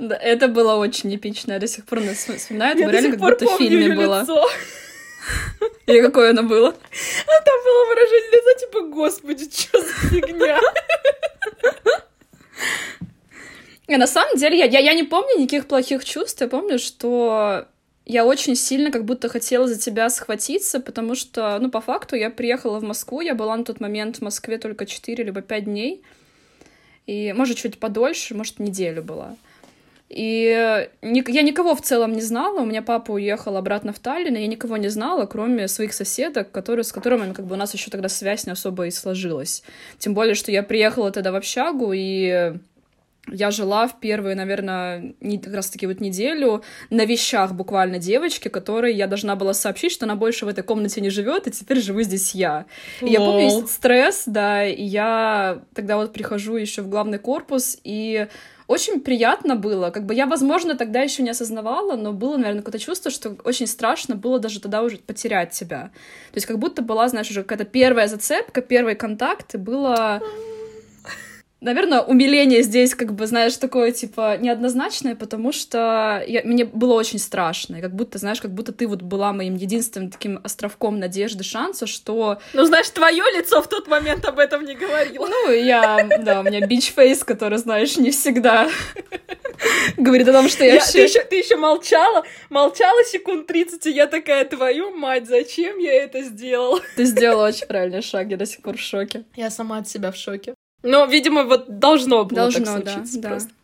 Да, 0.00 0.16
это 0.16 0.48
было 0.48 0.74
очень 0.74 1.14
эпично, 1.14 1.52
я 1.52 1.58
до 1.58 1.68
сих 1.68 1.86
пор 1.86 2.00
вспоминаю, 2.00 2.76
это 2.76 2.90
реально 2.90 3.10
как 3.12 3.20
будто 3.20 3.46
в 3.46 3.58
фильме 3.58 3.94
было. 3.94 4.26
И 5.86 6.00
какое 6.00 6.30
оно 6.30 6.42
было? 6.42 6.68
А 6.68 7.42
там 7.42 7.64
было 7.64 7.84
выражение 7.88 8.30
лица, 8.32 8.66
типа, 8.66 8.80
господи, 8.82 9.50
что 9.50 9.80
за 9.80 9.92
фигня? 10.08 10.60
И 13.86 13.96
на 13.96 14.06
самом 14.06 14.36
деле, 14.36 14.58
я, 14.58 14.64
я, 14.64 14.78
я 14.78 14.94
не 14.94 15.02
помню 15.02 15.38
никаких 15.38 15.66
плохих 15.66 16.04
чувств, 16.04 16.40
я 16.40 16.48
помню, 16.48 16.78
что 16.78 17.66
я 18.06 18.24
очень 18.24 18.56
сильно 18.56 18.90
как 18.90 19.04
будто 19.04 19.28
хотела 19.28 19.66
за 19.66 19.78
тебя 19.78 20.08
схватиться, 20.08 20.80
потому 20.80 21.14
что, 21.14 21.58
ну, 21.58 21.70
по 21.70 21.80
факту, 21.80 22.16
я 22.16 22.30
приехала 22.30 22.78
в 22.78 22.82
Москву, 22.82 23.20
я 23.20 23.34
была 23.34 23.56
на 23.56 23.64
тот 23.64 23.80
момент 23.80 24.16
в 24.16 24.22
Москве 24.22 24.58
только 24.58 24.86
4 24.86 25.22
либо 25.22 25.42
5 25.42 25.64
дней, 25.64 26.02
и, 27.06 27.34
может, 27.34 27.58
чуть 27.58 27.78
подольше, 27.78 28.34
может, 28.34 28.58
неделю 28.58 29.02
была. 29.02 29.36
И 30.08 30.88
я 31.02 31.42
никого 31.42 31.74
в 31.74 31.80
целом 31.80 32.12
не 32.12 32.20
знала. 32.20 32.60
У 32.60 32.66
меня 32.66 32.82
папа 32.82 33.12
уехал 33.12 33.56
обратно 33.56 33.92
в 33.92 33.98
Таллин, 33.98 34.36
и 34.36 34.40
я 34.42 34.46
никого 34.46 34.76
не 34.76 34.88
знала, 34.88 35.26
кроме 35.26 35.66
своих 35.66 35.92
соседок, 35.92 36.50
которые, 36.52 36.84
с 36.84 36.92
которыми 36.92 37.32
как 37.32 37.46
бы, 37.46 37.54
у 37.54 37.58
нас 37.58 37.74
еще 37.74 37.90
тогда 37.90 38.08
связь 38.08 38.46
не 38.46 38.52
особо 38.52 38.86
и 38.86 38.90
сложилась. 38.90 39.62
Тем 39.98 40.14
более, 40.14 40.34
что 40.34 40.52
я 40.52 40.62
приехала 40.62 41.10
тогда 41.10 41.32
в 41.32 41.36
общагу, 41.36 41.92
и 41.94 42.54
я 43.28 43.50
жила 43.50 43.88
в 43.88 44.00
первую, 44.00 44.36
наверное, 44.36 45.14
не, 45.20 45.38
как 45.38 45.54
раз-таки 45.54 45.86
вот 45.86 46.00
неделю 46.00 46.62
на 46.90 47.06
вещах 47.06 47.52
буквально 47.52 47.98
девочки, 47.98 48.48
которой 48.48 48.94
я 48.94 49.06
должна 49.06 49.34
была 49.34 49.54
сообщить, 49.54 49.92
что 49.92 50.04
она 50.04 50.14
больше 50.14 50.44
в 50.44 50.48
этой 50.48 50.62
комнате 50.62 51.00
не 51.00 51.10
живет, 51.10 51.46
и 51.46 51.50
теперь 51.50 51.80
живу 51.80 52.02
здесь 52.02 52.34
я. 52.34 52.66
И 53.00 53.08
я 53.08 53.20
помню 53.20 53.44
есть 53.44 53.70
стресс, 53.70 54.24
да, 54.26 54.66
и 54.66 54.82
я 54.82 55.62
тогда 55.74 55.96
вот 55.96 56.12
прихожу 56.12 56.56
еще 56.56 56.82
в 56.82 56.88
главный 56.88 57.18
корпус, 57.18 57.78
и 57.82 58.26
очень 58.66 59.00
приятно 59.00 59.56
было. 59.56 59.90
Как 59.90 60.04
бы 60.06 60.14
я, 60.14 60.26
возможно, 60.26 60.74
тогда 60.74 61.00
еще 61.00 61.22
не 61.22 61.30
осознавала, 61.30 61.96
но 61.96 62.12
было, 62.12 62.36
наверное, 62.36 62.62
какое-то 62.62 62.78
чувство, 62.78 63.10
что 63.10 63.36
очень 63.44 63.66
страшно 63.66 64.16
было 64.16 64.38
даже 64.38 64.60
тогда 64.60 64.82
уже 64.82 64.98
потерять 64.98 65.54
себя. 65.54 65.90
То 66.32 66.36
есть 66.36 66.46
как 66.46 66.58
будто 66.58 66.82
была, 66.82 67.08
знаешь, 67.08 67.30
уже 67.30 67.42
какая-то 67.42 67.64
первая 67.64 68.08
зацепка, 68.08 68.62
первый 68.62 68.94
контакт, 68.94 69.54
и 69.54 69.58
было... 69.58 70.22
Наверное, 71.60 72.02
умиление 72.02 72.62
здесь, 72.62 72.94
как 72.94 73.14
бы, 73.14 73.26
знаешь, 73.26 73.56
такое, 73.56 73.90
типа, 73.90 74.36
неоднозначное, 74.36 75.14
потому 75.14 75.50
что 75.50 76.22
я, 76.26 76.42
мне 76.44 76.66
было 76.66 76.92
очень 76.92 77.18
страшно. 77.18 77.76
И 77.76 77.80
как 77.80 77.94
будто, 77.94 78.18
знаешь, 78.18 78.40
как 78.40 78.52
будто 78.52 78.72
ты 78.72 78.86
вот 78.86 79.00
была 79.00 79.32
моим 79.32 79.56
единственным 79.56 80.10
таким 80.10 80.40
островком 80.44 80.98
надежды, 80.98 81.42
шанса, 81.42 81.86
что... 81.86 82.38
Ну, 82.52 82.64
знаешь, 82.64 82.90
твое 82.90 83.24
лицо 83.34 83.62
в 83.62 83.68
тот 83.68 83.88
момент 83.88 84.26
об 84.26 84.38
этом 84.38 84.66
не 84.66 84.74
говорило. 84.74 85.26
Ну, 85.26 85.52
я, 85.52 86.06
да, 86.20 86.40
у 86.40 86.42
меня 86.42 86.66
бич-фейс, 86.66 87.24
который, 87.24 87.56
знаешь, 87.56 87.96
не 87.96 88.10
всегда 88.10 88.68
говорит 89.96 90.28
о 90.28 90.32
том, 90.32 90.50
что 90.50 90.64
я, 90.64 90.74
я 90.74 90.80
вообще... 90.80 90.92
Ты 90.92 91.00
еще, 91.04 91.24
ты 91.24 91.36
еще 91.36 91.56
молчала, 91.56 92.24
молчала 92.50 93.02
секунд 93.04 93.46
30, 93.46 93.86
и 93.86 93.90
я 93.90 94.06
такая, 94.06 94.44
твою 94.44 94.94
мать, 94.94 95.26
зачем 95.26 95.78
я 95.78 95.94
это 95.94 96.20
сделала? 96.22 96.80
Ты 96.96 97.04
сделала 97.04 97.48
очень 97.48 97.66
правильный 97.66 98.02
шаг, 98.02 98.28
я 98.28 98.36
до 98.36 98.44
сих 98.44 98.60
пор 98.60 98.76
в 98.76 98.80
шоке. 98.80 99.24
Я 99.34 99.48
сама 99.50 99.78
от 99.78 99.88
себя 99.88 100.12
в 100.12 100.16
шоке. 100.16 100.54
Но, 100.84 101.06
видимо, 101.06 101.44
вот 101.44 101.78
должно 101.78 102.24
было 102.24 102.42
должно, 102.42 102.64
так 102.64 102.88
случиться 102.88 103.20
да, 103.20 103.28
просто. 103.30 103.48
Да. 103.48 103.54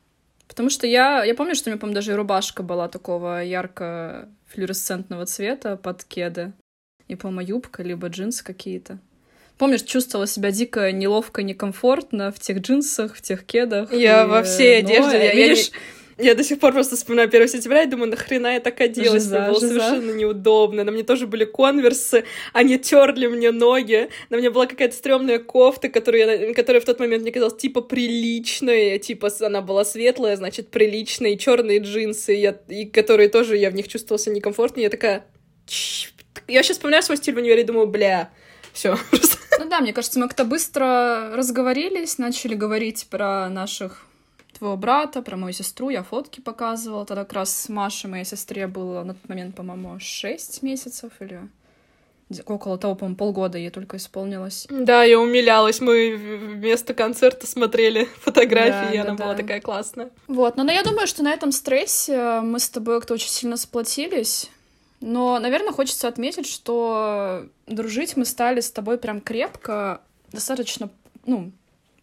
Потому 0.49 0.71
что 0.71 0.87
я, 0.87 1.23
я 1.23 1.35
помню, 1.35 1.55
что 1.55 1.69
у 1.69 1.71
меня, 1.71 1.79
по-моему, 1.79 1.95
даже 1.95 2.13
и 2.13 2.15
рубашка 2.15 2.63
была 2.63 2.89
такого 2.89 3.45
ярко-флюоресцентного 3.45 5.27
цвета 5.27 5.77
под 5.77 6.03
кеды. 6.03 6.53
И, 7.07 7.15
по-моему, 7.15 7.49
юбка, 7.49 7.83
либо 7.83 8.09
джинсы 8.09 8.43
какие-то. 8.43 8.99
Помнишь, 9.59 9.83
чувствовала 9.83 10.27
себя 10.27 10.51
дико 10.51 10.91
неловко, 10.91 11.43
некомфортно 11.43 12.33
в 12.33 12.41
тех 12.41 12.61
джинсах, 12.61 13.15
в 13.15 13.21
тех 13.21 13.45
кедах. 13.45 13.93
Я 13.93 14.25
и... 14.25 14.27
во 14.27 14.43
всей 14.43 14.79
одежде. 14.79 15.19
Но, 15.19 15.25
я, 15.25 15.35
видишь, 15.35 15.69
я 15.69 15.79
я 16.21 16.35
до 16.35 16.45
сих 16.45 16.59
пор 16.61 16.73
просто 16.73 16.97
вспоминаю 16.97 17.29
1 17.29 17.49
сентября 17.49 17.83
и 17.83 17.87
думаю, 17.87 18.11
нахрена 18.11 18.55
я 18.55 18.61
так 18.61 18.81
оделась? 18.81 19.25
Жиза, 19.25 19.39
мне 19.39 19.49
было 19.49 19.61
жиза. 19.61 19.69
совершенно 19.69 20.11
неудобно. 20.13 20.85
На 20.85 20.93
мне 20.93 21.03
тоже 21.03 21.27
были 21.27 21.45
конверсы, 21.45 22.25
они 22.53 22.79
терли 22.79 23.27
мне 23.27 23.51
ноги. 23.51 24.11
На 24.29 24.37
мне 24.37 24.51
была 24.51 24.67
какая-то 24.67 24.95
стрёмная 24.95 25.39
кофта, 25.39 25.89
которую 25.89 26.49
я, 26.49 26.55
которая 26.55 26.81
в 26.81 26.85
тот 26.85 27.01
момент 27.01 27.23
мне 27.23 27.33
казалась 27.33 27.57
типа 27.57 27.81
приличная, 27.81 28.99
типа 28.99 29.31
она 29.41 29.63
была 29.63 29.85
светлая, 29.85 30.37
значит, 30.37 30.71
приличная, 30.71 31.33
и 31.33 31.39
черные 31.39 31.79
джинсы, 31.79 32.35
и, 32.35 32.41
я, 32.41 32.57
и 32.69 32.85
которые 32.85 33.29
тоже 33.29 33.57
я 33.57 33.71
в 33.71 33.75
них 33.75 33.89
чувствовала 33.89 34.19
себя 34.19 34.37
некомфортно. 34.37 34.81
Я 34.81 34.91
такая... 34.91 35.27
Я 36.47 36.63
сейчас 36.63 36.77
вспоминаю 36.77 37.03
свой 37.03 37.17
стиль 37.17 37.35
в 37.35 37.39
универе 37.39 37.63
и 37.63 37.65
думаю, 37.65 37.87
бля, 37.87 38.31
все. 38.73 38.97
Ну 39.59 39.69
да, 39.69 39.81
мне 39.81 39.93
кажется, 39.93 40.19
мы 40.19 40.27
как-то 40.27 40.47
быстро 40.47 41.33
разговорились, 41.35 42.17
начали 42.17 42.55
говорить 42.55 43.07
про 43.11 43.51
наших 43.51 44.07
твоего 44.61 44.77
брата, 44.77 45.23
про 45.23 45.37
мою 45.37 45.53
сестру, 45.55 45.89
я 45.89 46.03
фотки 46.03 46.41
показывала. 46.41 47.07
Тогда 47.07 47.25
как 47.25 47.33
раз 47.33 47.69
Маше, 47.69 48.09
моей 48.09 48.27
сестре, 48.27 48.67
было 48.67 49.03
на 49.03 49.15
тот 49.15 49.29
момент, 49.29 49.57
по-моему, 49.57 49.99
6 49.99 50.63
месяцев 50.63 51.13
или 51.21 51.41
около 52.45 52.79
того, 52.79 52.95
по-моему, 52.95 53.17
полгода 53.17 53.59
ей 53.59 53.71
только 53.71 53.97
исполнилось. 53.97 54.67
Да, 54.71 55.03
я 55.03 55.19
умилялась. 55.19 55.81
Мы 55.81 56.15
вместо 56.15 56.93
концерта 56.93 57.47
смотрели 57.47 58.05
фотографии, 58.21 58.89
да, 58.89 58.95
и 58.95 58.97
она 58.99 59.15
да. 59.15 59.25
была 59.25 59.35
такая 59.35 59.61
классная. 59.63 60.11
Вот, 60.29 60.57
но, 60.57 60.63
но 60.65 60.73
я 60.73 60.83
думаю, 60.83 61.07
что 61.07 61.23
на 61.23 61.33
этом 61.33 61.53
стрессе 61.53 62.41
мы 62.43 62.61
с 62.61 62.69
тобой 62.69 62.99
как-то 62.99 63.15
очень 63.15 63.31
сильно 63.31 63.57
сплотились. 63.57 64.51
Но, 65.01 65.39
наверное, 65.39 65.73
хочется 65.73 66.07
отметить, 66.07 66.47
что 66.47 67.47
дружить 67.67 68.17
мы 68.19 68.27
стали 68.27 68.61
с 68.61 68.71
тобой 68.71 68.99
прям 68.99 69.23
крепко 69.23 70.03
достаточно, 70.31 70.91
ну, 71.25 71.51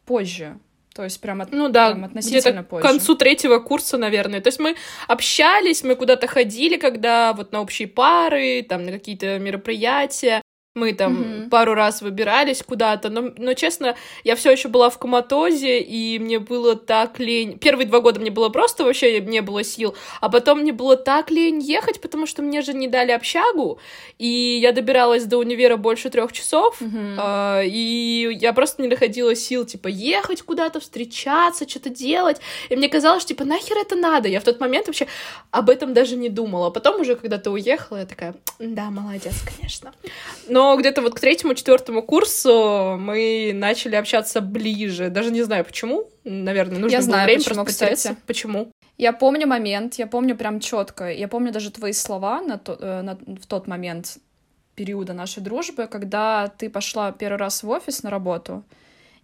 позже. 0.06 0.58
То 0.98 1.04
есть 1.04 1.22
прям, 1.22 1.42
от, 1.42 1.51
ну, 1.51 1.70
да, 1.70 1.92
прям 1.92 2.06
относительно 2.06 2.63
позже. 2.63 2.84
к 2.84 2.89
концу 2.89 3.13
третьего 3.13 3.60
курса, 3.60 4.00
наверное. 4.00 4.42
То 4.42 4.48
есть 4.48 4.60
мы 4.60 4.75
общались, 5.08 5.84
мы 5.84 5.96
куда-то 5.96 6.25
ходили, 6.25 6.77
когда 6.77 7.34
вот 7.34 7.51
на 7.51 7.62
общие 7.62 7.88
пары, 7.88 8.66
там 8.68 8.84
на 8.84 8.92
какие-то 8.92 9.38
мероприятия. 9.38 10.42
Мы 10.77 10.93
там 10.93 11.13
mm-hmm. 11.17 11.50
пару 11.50 11.74
раз 11.74 12.03
выбирались 12.03 12.62
куда-то, 12.62 13.10
но, 13.10 13.31
но 13.36 13.53
честно, 13.53 13.96
я 14.24 14.36
все 14.36 14.51
еще 14.51 14.67
была 14.67 14.91
в 14.91 15.00
коматозе, 15.00 15.79
и 15.79 16.19
мне 16.19 16.38
было 16.38 16.75
так 16.75 17.17
лень. 17.17 17.57
Первые 17.57 17.88
два 17.88 18.00
года 18.00 18.19
мне 18.19 18.29
было 18.29 18.50
просто 18.50 18.84
вообще 18.84 19.19
не 19.22 19.41
было 19.41 19.63
сил, 19.63 19.96
а 20.22 20.29
потом 20.29 20.60
мне 20.60 20.72
было 20.72 20.96
так 20.96 21.31
лень 21.31 21.60
ехать, 21.60 22.00
потому 22.00 22.27
что 22.27 22.43
мне 22.43 22.62
же 22.62 22.75
не 22.75 22.88
дали 22.88 23.12
общагу, 23.12 23.79
и 24.19 24.27
я 24.62 24.72
добиралась 24.72 25.24
до 25.25 25.38
универа 25.39 25.77
больше 25.77 26.12
трех 26.12 26.31
часов, 26.31 26.79
mm-hmm. 26.79 27.62
э, 27.63 27.67
и 27.69 28.38
я 28.39 28.53
просто 28.53 28.84
не 28.84 28.88
находила 28.88 29.34
сил, 29.34 29.65
типа, 29.65 29.88
ехать 29.88 30.43
куда-то, 30.43 30.79
встречаться, 30.79 31.67
что-то 31.67 31.89
делать. 31.89 32.38
И 32.69 32.75
мне 32.75 32.88
казалось, 32.88 33.24
что, 33.24 33.29
типа, 33.29 33.46
нахер 33.46 33.77
это 33.77 33.96
надо? 33.96 34.27
Я 34.27 34.39
в 34.39 34.43
тот 34.43 34.60
момент 34.60 34.86
вообще 34.86 35.07
об 35.50 35.72
этом 35.72 35.96
даже 35.96 36.15
не 36.17 36.29
думала. 36.29 36.67
А 36.67 36.69
потом 36.69 37.01
уже, 37.01 37.15
когда 37.15 37.39
ты 37.39 37.50
уехала, 37.50 37.98
я 37.98 38.05
такая, 38.05 38.36
да, 38.60 38.91
молодец, 38.91 39.34
конечно. 39.57 39.91
Но 40.48 40.66
где-то 40.75 41.01
вот 41.01 41.15
к 41.15 41.19
третьему-четвертому 41.19 42.01
курсу 42.01 42.97
мы 43.00 43.51
начали 43.53 43.95
общаться 43.95 44.41
ближе. 44.41 45.09
Даже 45.09 45.31
не 45.31 45.43
знаю 45.43 45.63
почему. 45.63 46.09
Наверное, 46.24 46.79
нужно 46.79 46.95
я 46.95 47.00
было 47.00 47.05
знаю, 47.05 47.25
время 47.25 47.39
почему, 47.39 47.63
просто 47.63 47.71
кстати. 47.71 48.17
Почему? 48.25 48.71
Я 48.97 49.13
помню 49.13 49.47
момент, 49.47 49.95
я 49.95 50.07
помню 50.07 50.36
прям 50.36 50.59
четко. 50.59 51.12
Я 51.12 51.27
помню 51.27 51.51
даже 51.51 51.71
твои 51.71 51.93
слова 51.93 52.41
на 52.41 52.57
то, 52.57 52.77
э, 52.79 53.01
на, 53.01 53.15
в 53.15 53.45
тот 53.47 53.67
момент 53.67 54.17
периода 54.75 55.13
нашей 55.13 55.41
дружбы, 55.41 55.88
когда 55.88 56.47
ты 56.47 56.69
пошла 56.69 57.12
первый 57.12 57.38
раз 57.38 57.63
в 57.63 57.69
офис 57.69 58.03
на 58.03 58.09
работу, 58.09 58.63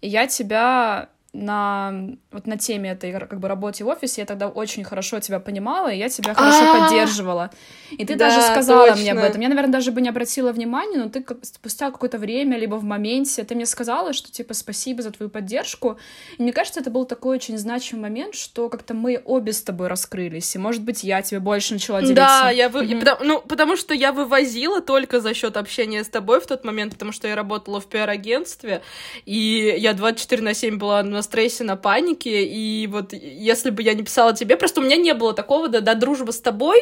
и 0.01 0.07
я 0.07 0.27
тебя 0.27 1.09
на 1.33 1.91
вот 2.31 2.45
на 2.45 2.57
теме 2.57 2.91
этой 2.91 3.11
как 3.11 3.39
бы 3.39 3.47
работе 3.47 3.83
в 3.83 3.87
офисе 3.87 4.21
я 4.21 4.27
тогда 4.27 4.47
очень 4.47 4.83
хорошо 4.83 5.19
тебя 5.19 5.39
понимала 5.39 5.91
и 5.91 5.97
я 5.97 6.07
тебя 6.07 6.35
хорошо 6.35 6.59
А-а-а! 6.59 6.87
поддерживала 6.87 7.49
и 7.89 8.05
ты 8.05 8.15
да, 8.15 8.29
даже 8.29 8.41
сказала 8.41 8.89
точно. 8.89 9.01
мне 9.01 9.11
об 9.13 9.17
этом 9.17 9.41
я 9.41 9.49
наверное 9.49 9.73
даже 9.73 9.91
бы 9.91 9.99
не 10.01 10.09
обратила 10.09 10.51
внимания 10.51 10.97
но 10.97 11.09
ты 11.09 11.23
как, 11.23 11.39
спустя 11.41 11.89
какое-то 11.89 12.19
время 12.19 12.57
либо 12.59 12.75
в 12.75 12.83
моменте 12.83 13.43
ты 13.43 13.55
мне 13.55 13.65
сказала 13.65 14.13
что 14.13 14.31
типа 14.31 14.53
спасибо 14.53 15.01
за 15.01 15.09
твою 15.09 15.31
поддержку 15.31 15.97
и 16.37 16.43
мне 16.43 16.53
кажется 16.53 16.81
это 16.81 16.91
был 16.91 17.05
такой 17.05 17.37
очень 17.37 17.57
значимый 17.57 18.03
момент 18.03 18.35
что 18.35 18.69
как-то 18.69 18.93
мы 18.93 19.19
обе 19.25 19.53
с 19.53 19.63
тобой 19.63 19.87
раскрылись 19.87 20.53
и 20.53 20.59
может 20.59 20.83
быть 20.83 21.03
я 21.03 21.23
тебе 21.23 21.39
больше 21.39 21.73
начала 21.73 22.01
делиться 22.01 22.15
да 22.15 22.49
я 22.51 22.69
вы... 22.69 22.85
mm-hmm. 22.85 22.99
потому, 22.99 23.23
ну 23.23 23.41
потому 23.41 23.75
что 23.75 23.95
я 23.95 24.11
вывозила 24.11 24.81
только 24.81 25.19
за 25.19 25.33
счет 25.33 25.57
общения 25.57 26.03
с 26.03 26.09
тобой 26.09 26.41
в 26.41 26.45
тот 26.45 26.63
момент 26.63 26.93
потому 26.93 27.11
что 27.11 27.27
я 27.27 27.35
работала 27.35 27.81
в 27.81 27.87
пиар-агентстве 27.87 28.83
и 29.25 29.73
я 29.79 29.93
24 29.93 30.43
на 30.43 30.53
7 30.53 30.77
была 30.77 31.01
на 31.01 31.22
стрессе, 31.23 31.63
на 31.63 31.75
панике, 31.75 32.45
и 32.45 32.87
вот 32.87 33.13
если 33.13 33.69
бы 33.69 33.81
я 33.81 33.93
не 33.93 34.03
писала 34.03 34.33
тебе, 34.33 34.57
просто 34.57 34.81
у 34.81 34.83
меня 34.83 34.97
не 34.97 35.13
было 35.13 35.33
такого, 35.33 35.67
да, 35.67 35.79
да, 35.81 35.95
дружба 35.95 36.31
с 36.31 36.39
тобой, 36.39 36.81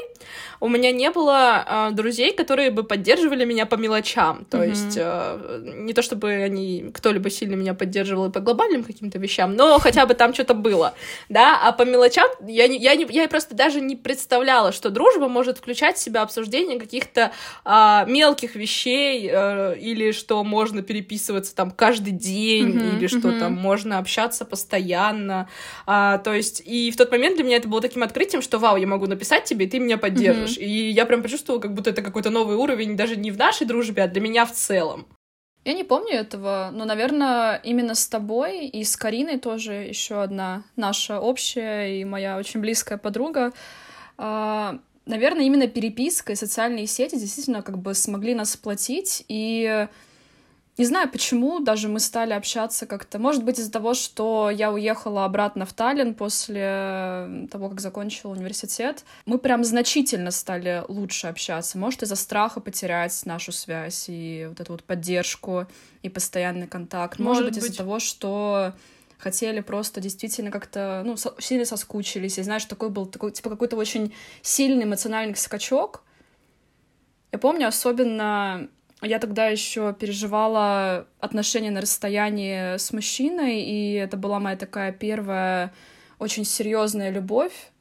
у 0.59 0.67
меня 0.67 0.91
не 0.91 1.09
было 1.09 1.65
э, 1.67 1.91
друзей, 1.91 2.33
которые 2.33 2.69
бы 2.69 2.83
поддерживали 2.83 3.45
меня 3.45 3.65
по 3.65 3.75
мелочам, 3.75 4.45
то 4.49 4.57
mm-hmm. 4.57 4.69
есть 4.69 4.97
э, 4.97 5.61
не 5.77 5.93
то 5.93 6.01
чтобы 6.01 6.31
они, 6.31 6.91
кто-либо 6.93 7.29
сильно 7.29 7.55
меня 7.55 7.73
поддерживал 7.73 8.31
по 8.31 8.39
глобальным 8.39 8.83
каким-то 8.83 9.17
вещам, 9.17 9.55
но 9.55 9.79
хотя 9.79 10.05
бы 10.05 10.13
там 10.13 10.33
что-то 10.33 10.53
было, 10.53 10.93
да, 11.29 11.59
а 11.63 11.71
по 11.71 11.83
мелочам 11.83 12.29
я, 12.47 12.67
не, 12.67 12.77
я, 12.77 12.95
не, 12.95 13.07
я 13.09 13.27
просто 13.27 13.55
даже 13.55 13.81
не 13.81 13.95
представляла, 13.95 14.71
что 14.71 14.89
дружба 14.89 15.27
может 15.27 15.57
включать 15.57 15.97
в 15.97 15.99
себя 15.99 16.21
обсуждение 16.21 16.79
каких-то 16.79 17.31
э, 17.65 18.05
мелких 18.07 18.55
вещей, 18.55 19.29
э, 19.31 19.77
или 19.79 20.11
что 20.11 20.43
можно 20.43 20.81
переписываться 20.81 21.55
там 21.55 21.71
каждый 21.71 22.11
день, 22.11 22.69
mm-hmm. 22.69 22.97
или 22.97 23.07
что 23.07 23.29
mm-hmm. 23.29 23.39
там 23.39 23.53
можно 23.53 23.97
общаться 23.97 24.30
общаться 24.31 24.45
постоянно. 24.45 25.49
А, 25.85 26.17
то 26.19 26.33
есть, 26.33 26.61
и 26.65 26.91
в 26.91 26.95
тот 26.95 27.11
момент 27.11 27.35
для 27.35 27.43
меня 27.43 27.57
это 27.57 27.67
было 27.67 27.81
таким 27.81 28.03
открытием, 28.03 28.41
что 28.41 28.59
вау, 28.59 28.77
я 28.77 28.87
могу 28.87 29.07
написать 29.07 29.43
тебе, 29.43 29.65
и 29.65 29.69
ты 29.69 29.79
меня 29.79 29.97
поддержишь. 29.97 30.57
Mm-hmm. 30.57 30.65
И 30.65 30.89
я 30.91 31.05
прям 31.05 31.21
почувствовала, 31.21 31.61
как 31.61 31.73
будто 31.73 31.89
это 31.89 32.01
какой-то 32.01 32.29
новый 32.29 32.55
уровень, 32.55 32.95
даже 32.95 33.17
не 33.17 33.31
в 33.31 33.37
нашей 33.37 33.67
дружбе, 33.67 34.03
а 34.03 34.07
для 34.07 34.21
меня 34.21 34.45
в 34.45 34.51
целом. 34.51 35.05
Я 35.63 35.73
не 35.73 35.83
помню 35.83 36.13
этого, 36.13 36.71
но, 36.73 36.85
наверное, 36.85 37.61
именно 37.63 37.93
с 37.93 38.07
тобой 38.07 38.65
и 38.65 38.83
с 38.83 38.95
Кариной 38.95 39.37
тоже 39.37 39.73
еще 39.73 40.23
одна 40.23 40.63
наша 40.75 41.19
общая 41.19 41.99
и 41.99 42.05
моя 42.05 42.37
очень 42.37 42.61
близкая 42.61 42.97
подруга. 42.97 43.51
А, 44.17 44.79
наверное, 45.05 45.45
именно 45.45 45.67
переписка 45.67 46.31
и 46.31 46.35
социальные 46.35 46.87
сети 46.87 47.15
действительно 47.15 47.61
как 47.61 47.77
бы 47.77 47.93
смогли 47.93 48.33
нас 48.33 48.53
сплотить 48.53 49.23
и 49.27 49.87
не 50.81 50.85
знаю, 50.85 51.07
почему 51.11 51.59
даже 51.59 51.87
мы 51.87 51.99
стали 51.99 52.33
общаться 52.33 52.87
как-то. 52.87 53.19
Может 53.19 53.43
быть, 53.43 53.59
из-за 53.59 53.71
того, 53.71 53.93
что 53.93 54.49
я 54.49 54.71
уехала 54.71 55.25
обратно 55.25 55.67
в 55.67 55.73
Таллин 55.73 56.15
после 56.15 57.47
того, 57.51 57.69
как 57.69 57.79
закончила 57.79 58.31
университет. 58.31 59.05
Мы 59.27 59.37
прям 59.37 59.63
значительно 59.63 60.31
стали 60.31 60.83
лучше 60.87 61.27
общаться. 61.27 61.77
Может, 61.77 62.01
из-за 62.01 62.15
страха 62.15 62.61
потерять 62.61 63.25
нашу 63.25 63.51
связь 63.51 64.05
и 64.07 64.47
вот 64.49 64.59
эту 64.59 64.71
вот 64.71 64.83
поддержку 64.83 65.67
и 66.01 66.09
постоянный 66.09 66.65
контакт. 66.65 67.19
Может, 67.19 67.43
Может 67.43 67.53
быть, 67.53 67.63
из-за 67.63 67.77
того, 67.77 67.99
что 67.99 68.73
хотели 69.19 69.59
просто 69.59 70.01
действительно 70.01 70.49
как-то, 70.49 71.03
ну, 71.05 71.15
со- 71.15 71.35
сильно 71.37 71.65
соскучились. 71.65 72.39
И 72.39 72.41
знаешь, 72.41 72.65
такой 72.65 72.89
был 72.89 73.05
такой, 73.05 73.31
типа, 73.31 73.51
какой-то 73.51 73.75
очень 73.75 74.15
сильный 74.41 74.85
эмоциональный 74.85 75.35
скачок. 75.35 76.01
Я 77.31 77.37
помню 77.37 77.67
особенно 77.67 78.67
я 79.01 79.19
тогда 79.19 79.47
еще 79.47 79.93
переживала 79.93 81.07
отношения 81.19 81.71
на 81.71 81.81
расстоянии 81.81 82.77
с 82.77 82.93
мужчиной, 82.93 83.61
и 83.61 83.93
это 83.93 84.17
была 84.17 84.39
моя 84.39 84.55
такая 84.55 84.91
первая 84.91 85.73
очень 86.19 86.45
серьезная 86.45 87.09
любовь. 87.09 87.71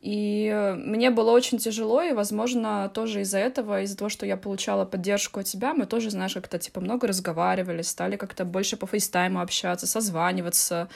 И 0.00 0.74
мне 0.78 1.10
было 1.10 1.30
очень 1.30 1.58
тяжело, 1.58 2.00
и, 2.00 2.12
возможно, 2.12 2.90
тоже 2.94 3.20
из-за 3.20 3.38
этого, 3.38 3.82
из-за 3.82 3.98
того, 3.98 4.08
что 4.08 4.24
я 4.24 4.38
получала 4.38 4.86
поддержку 4.86 5.40
от 5.40 5.46
тебя, 5.46 5.74
мы 5.74 5.84
тоже, 5.84 6.10
знаешь, 6.10 6.32
как-то, 6.32 6.58
типа, 6.58 6.80
много 6.80 7.06
разговаривали, 7.06 7.82
стали 7.82 8.16
как-то 8.16 8.46
больше 8.46 8.78
по 8.78 8.86
фейстайму 8.86 9.40
общаться, 9.40 9.86
созваниваться, 9.86 10.88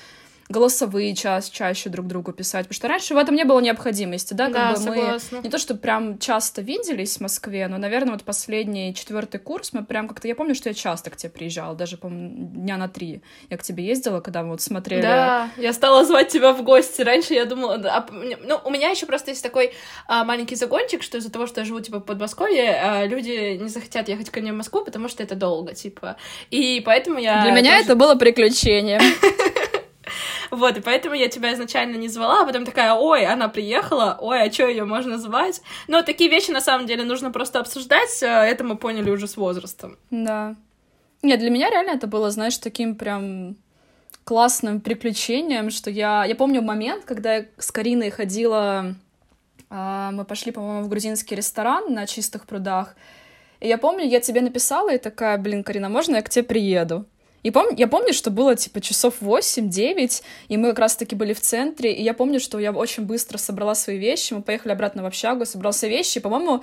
голосовые 0.48 1.14
час 1.14 1.48
чаще 1.48 1.88
друг 1.88 2.06
другу 2.06 2.32
писать, 2.32 2.66
потому 2.66 2.74
что 2.76 2.88
раньше 2.88 3.14
в 3.14 3.16
этом 3.16 3.34
не 3.34 3.44
было 3.44 3.60
необходимости, 3.60 4.34
да, 4.34 4.46
как 4.46 4.54
Да, 4.54 4.70
бы 4.72 4.76
согласна. 4.76 5.38
мы 5.38 5.44
не 5.44 5.50
то, 5.50 5.58
что 5.58 5.74
прям 5.74 6.18
часто 6.18 6.60
виделись 6.62 7.16
в 7.16 7.20
Москве, 7.20 7.66
но, 7.68 7.78
наверное, 7.78 8.12
вот 8.12 8.22
последний 8.24 8.94
четвертый 8.94 9.38
курс 9.38 9.72
мы 9.72 9.84
прям 9.84 10.08
как-то, 10.08 10.28
я 10.28 10.34
помню, 10.34 10.54
что 10.54 10.68
я 10.68 10.74
часто 10.74 11.10
к 11.10 11.16
тебе 11.16 11.30
приезжала, 11.30 11.74
даже, 11.74 11.96
по 11.96 12.08
дня 12.10 12.76
на 12.76 12.88
три 12.88 13.22
я 13.50 13.56
к 13.56 13.62
тебе 13.62 13.84
ездила, 13.86 14.20
когда 14.20 14.42
мы 14.42 14.50
вот 14.50 14.60
смотрели. 14.60 15.02
Да, 15.02 15.50
я 15.56 15.72
стала 15.72 16.04
звать 16.04 16.28
тебя 16.28 16.52
в 16.52 16.62
гости. 16.62 17.02
Раньше 17.02 17.34
я 17.34 17.44
думала... 17.44 17.74
а 17.86 18.06
ну, 18.10 18.60
у 18.64 18.70
меня 18.70 18.90
еще 18.90 19.06
просто 19.06 19.30
есть 19.30 19.42
такой 19.42 19.72
а, 20.06 20.24
маленький 20.24 20.56
загончик, 20.56 21.02
что 21.02 21.18
из-за 21.18 21.30
того, 21.30 21.46
что 21.46 21.60
я 21.60 21.64
живу, 21.64 21.80
типа, 21.80 21.98
в 21.98 22.04
Подмосковье, 22.04 22.74
а, 22.82 23.06
люди 23.06 23.56
не 23.56 23.68
захотят 23.68 24.08
ехать 24.08 24.30
ко 24.30 24.40
мне 24.40 24.52
в 24.52 24.56
Москву, 24.56 24.84
потому 24.84 25.08
что 25.08 25.22
это 25.22 25.34
долго, 25.34 25.74
типа. 25.74 26.16
И 26.50 26.82
поэтому 26.84 27.18
я... 27.18 27.42
Для 27.42 27.52
меня 27.52 27.72
тоже- 27.78 27.84
это 27.84 27.96
было 27.96 28.14
приключение. 28.14 29.00
Вот, 30.54 30.76
и 30.76 30.80
поэтому 30.80 31.14
я 31.14 31.28
тебя 31.28 31.52
изначально 31.52 31.96
не 31.96 32.08
звала, 32.08 32.42
а 32.42 32.46
потом 32.46 32.64
такая, 32.64 32.94
ой, 32.94 33.26
она 33.26 33.48
приехала, 33.48 34.16
ой, 34.20 34.42
а 34.42 34.52
что 34.52 34.68
ее 34.68 34.84
можно 34.84 35.18
звать? 35.18 35.62
Но 35.88 36.02
такие 36.02 36.30
вещи, 36.30 36.52
на 36.52 36.60
самом 36.60 36.86
деле, 36.86 37.04
нужно 37.04 37.30
просто 37.30 37.58
обсуждать, 37.58 38.22
а, 38.22 38.44
это 38.44 38.62
мы 38.62 38.76
поняли 38.76 39.10
уже 39.10 39.26
с 39.26 39.36
возрастом. 39.36 39.98
Да. 40.10 40.54
Нет, 41.22 41.40
для 41.40 41.50
меня 41.50 41.70
реально 41.70 41.90
это 41.90 42.06
было, 42.06 42.30
знаешь, 42.30 42.56
таким 42.58 42.94
прям 42.94 43.56
классным 44.24 44.80
приключением, 44.80 45.70
что 45.70 45.90
я... 45.90 46.24
Я 46.24 46.36
помню 46.36 46.62
момент, 46.62 47.04
когда 47.04 47.36
я 47.36 47.46
с 47.58 47.72
Кариной 47.72 48.10
ходила... 48.10 48.94
а, 49.70 50.12
Мы 50.12 50.24
пошли, 50.24 50.52
по-моему, 50.52 50.84
в 50.84 50.88
грузинский 50.88 51.34
ресторан 51.34 51.92
на 51.92 52.06
чистых 52.06 52.46
прудах. 52.46 52.94
И 53.60 53.68
я 53.68 53.78
помню, 53.78 54.06
я 54.06 54.20
тебе 54.20 54.40
написала 54.40 54.94
и 54.94 54.98
такая, 54.98 55.36
блин, 55.38 55.64
Карина, 55.64 55.88
можно 55.88 56.16
я 56.16 56.22
к 56.22 56.28
тебе 56.28 56.44
приеду? 56.44 57.06
И 57.44 57.50
пом... 57.50 57.68
я 57.76 57.86
помню, 57.86 58.12
что 58.12 58.30
было 58.30 58.56
типа 58.56 58.80
часов 58.80 59.14
8-9, 59.20 60.22
и 60.48 60.56
мы 60.56 60.70
как 60.70 60.78
раз-таки 60.80 61.14
были 61.14 61.34
в 61.34 61.40
центре, 61.40 61.92
и 61.92 62.02
я 62.02 62.14
помню, 62.14 62.40
что 62.40 62.58
я 62.58 62.72
очень 62.72 63.04
быстро 63.04 63.38
собрала 63.38 63.74
свои 63.74 63.98
вещи, 63.98 64.32
мы 64.32 64.42
поехали 64.42 64.72
обратно 64.72 65.02
в 65.02 65.06
общагу, 65.06 65.44
собрала 65.44 65.72
все 65.72 65.88
вещи, 65.88 66.18
и, 66.18 66.20
по-моему, 66.20 66.62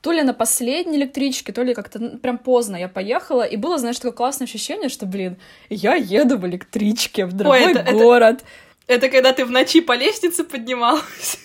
то 0.00 0.12
ли 0.12 0.22
на 0.22 0.32
последней 0.32 0.96
электричке, 0.98 1.52
то 1.52 1.62
ли 1.62 1.74
как-то 1.74 1.98
ну, 1.98 2.18
прям 2.18 2.38
поздно 2.38 2.76
я 2.76 2.88
поехала, 2.88 3.42
и 3.42 3.56
было, 3.56 3.76
знаешь, 3.76 3.96
такое 3.96 4.12
классное 4.12 4.46
ощущение, 4.46 4.88
что, 4.88 5.04
блин, 5.04 5.36
я 5.68 5.94
еду 5.94 6.38
в 6.38 6.46
электричке 6.46 7.26
в 7.26 7.32
другой 7.32 7.72
это- 7.72 7.80
это- 7.80 7.92
город, 7.92 8.44
Это 8.86 9.08
когда 9.08 9.32
ты 9.32 9.44
в 9.44 9.50
ночи 9.50 9.80
по 9.80 9.96
лестнице 9.96 10.44
поднималась. 10.44 11.38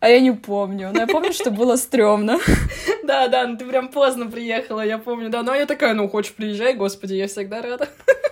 а 0.00 0.08
я 0.08 0.20
не 0.20 0.32
помню, 0.32 0.90
но 0.92 1.00
я 1.00 1.06
помню, 1.06 1.32
что 1.32 1.50
было 1.50 1.76
стрёмно. 1.76 2.38
Да, 3.04 3.28
да, 3.28 3.46
ну 3.46 3.56
ты 3.56 3.64
прям 3.64 3.88
поздно 3.88 4.26
приехала, 4.30 4.84
я 4.84 4.98
помню, 4.98 5.28
да. 5.30 5.42
Но 5.42 5.54
я 5.54 5.64
такая, 5.66 5.94
ну, 5.94 6.08
хочешь, 6.08 6.32
приезжай, 6.32 6.74
господи, 6.74 7.14
я 7.14 7.28
всегда 7.28 7.62
рада. 7.62 7.88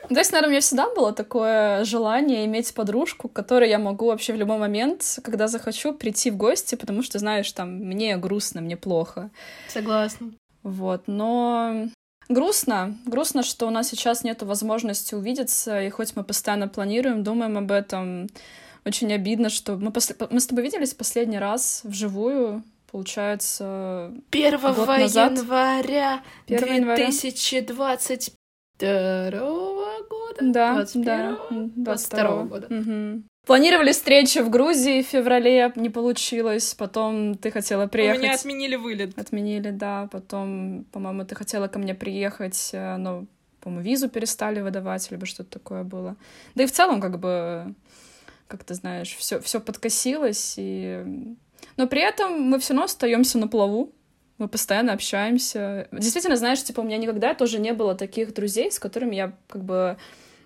То 0.09 0.19
есть, 0.19 0.33
наверное, 0.33 0.49
у 0.49 0.51
меня 0.51 0.61
всегда 0.61 0.89
было 0.95 1.13
такое 1.13 1.85
желание 1.85 2.45
иметь 2.45 2.75
подружку, 2.75 3.29
к 3.29 3.33
которой 3.33 3.69
я 3.69 3.79
могу 3.79 4.07
вообще 4.07 4.33
в 4.33 4.37
любой 4.37 4.59
момент, 4.59 5.19
когда 5.23 5.49
захочу, 5.49 5.93
прийти 5.95 6.31
в 6.31 6.37
гости, 6.37 6.75
потому 6.75 7.03
что, 7.03 7.19
знаешь, 7.19 7.51
там, 7.53 7.77
мне 7.77 8.17
грустно, 8.17 8.61
мне 8.61 8.77
плохо. 8.77 9.31
Согласна. 9.69 10.33
Вот, 10.63 11.05
но 11.07 11.89
грустно. 12.29 12.97
Грустно, 13.07 13.43
что 13.43 13.67
у 13.67 13.71
нас 13.71 13.89
сейчас 13.89 14.25
нет 14.25 14.43
возможности 14.43 15.15
увидеться, 15.15 15.81
и 15.83 15.91
хоть 15.91 16.17
мы 16.17 16.25
постоянно 16.25 16.69
планируем, 16.69 17.23
думаем 17.23 17.57
об 17.59 17.71
этом, 17.71 18.29
очень 18.85 19.13
обидно, 19.13 19.49
что 19.49 19.77
мы, 19.77 19.91
после... 19.91 20.17
мы 20.31 20.41
с 20.41 20.47
тобой 20.47 20.65
виделись 20.65 20.95
последний 20.95 21.39
раз 21.39 21.81
вживую, 21.85 22.63
получается, 22.91 24.13
1 24.31 24.61
Год 24.61 24.87
назад. 24.87 25.33
января 25.33 26.23
1 26.47 26.75
января. 26.75 27.11
2022 28.79 30.03
года? 30.09 30.53
Да, 30.53 30.75
21? 30.75 31.05
да, 31.05 31.39
м, 31.51 31.73
22 31.77 32.45
года. 32.45 32.67
Мгм. 32.71 33.25
Планировали 33.47 33.93
встречу 33.93 34.43
в 34.43 34.49
Грузии 34.51 35.03
в 35.03 35.07
феврале, 35.07 35.71
не 35.77 35.91
получилось. 35.91 36.75
Потом 36.75 37.35
ты 37.35 37.51
хотела 37.51 37.85
У 37.85 37.89
приехать. 37.89 38.23
меня 38.23 38.35
отменили 38.35 38.77
вылет. 38.77 39.19
Отменили, 39.19 39.71
да. 39.71 40.09
Потом, 40.11 40.85
по-моему, 40.93 41.25
ты 41.25 41.35
хотела 41.35 41.69
ко 41.69 41.79
мне 41.79 41.95
приехать, 41.95 42.71
э, 42.73 42.97
но, 42.97 43.27
по-моему, 43.61 43.85
визу 43.85 44.09
перестали 44.09 44.61
выдавать, 44.61 45.11
либо 45.11 45.27
что-то 45.27 45.51
такое 45.59 45.85
было. 45.85 46.17
Да 46.55 46.63
и 46.65 46.67
в 46.67 46.73
целом, 46.73 47.03
как 47.03 47.21
бы, 47.21 47.75
как 48.49 48.65
ты 48.65 48.73
знаешь, 48.75 49.15
все, 49.15 49.39
все 49.41 49.61
подкосилось. 49.61 50.55
И... 50.57 51.05
Но 51.77 51.87
при 51.87 52.01
этом 52.01 52.41
мы 52.41 52.59
все 52.59 52.73
равно 52.73 52.85
остаемся 52.85 53.37
на 53.39 53.47
плаву. 53.49 53.93
Мы 54.39 54.49
постоянно 54.49 54.93
общаемся. 54.93 55.87
Действительно, 55.93 56.37
знаешь, 56.37 56.63
типа, 56.63 56.81
у 56.81 56.85
меня 56.85 56.97
никогда 56.97 57.35
тоже 57.35 57.61
не 57.61 57.73
было 57.73 57.95
таких 57.95 58.35
друзей, 58.35 58.73
с 58.73 58.79
которыми 58.79 59.15
я 59.15 59.33
как 59.49 59.63
бы 59.63 59.97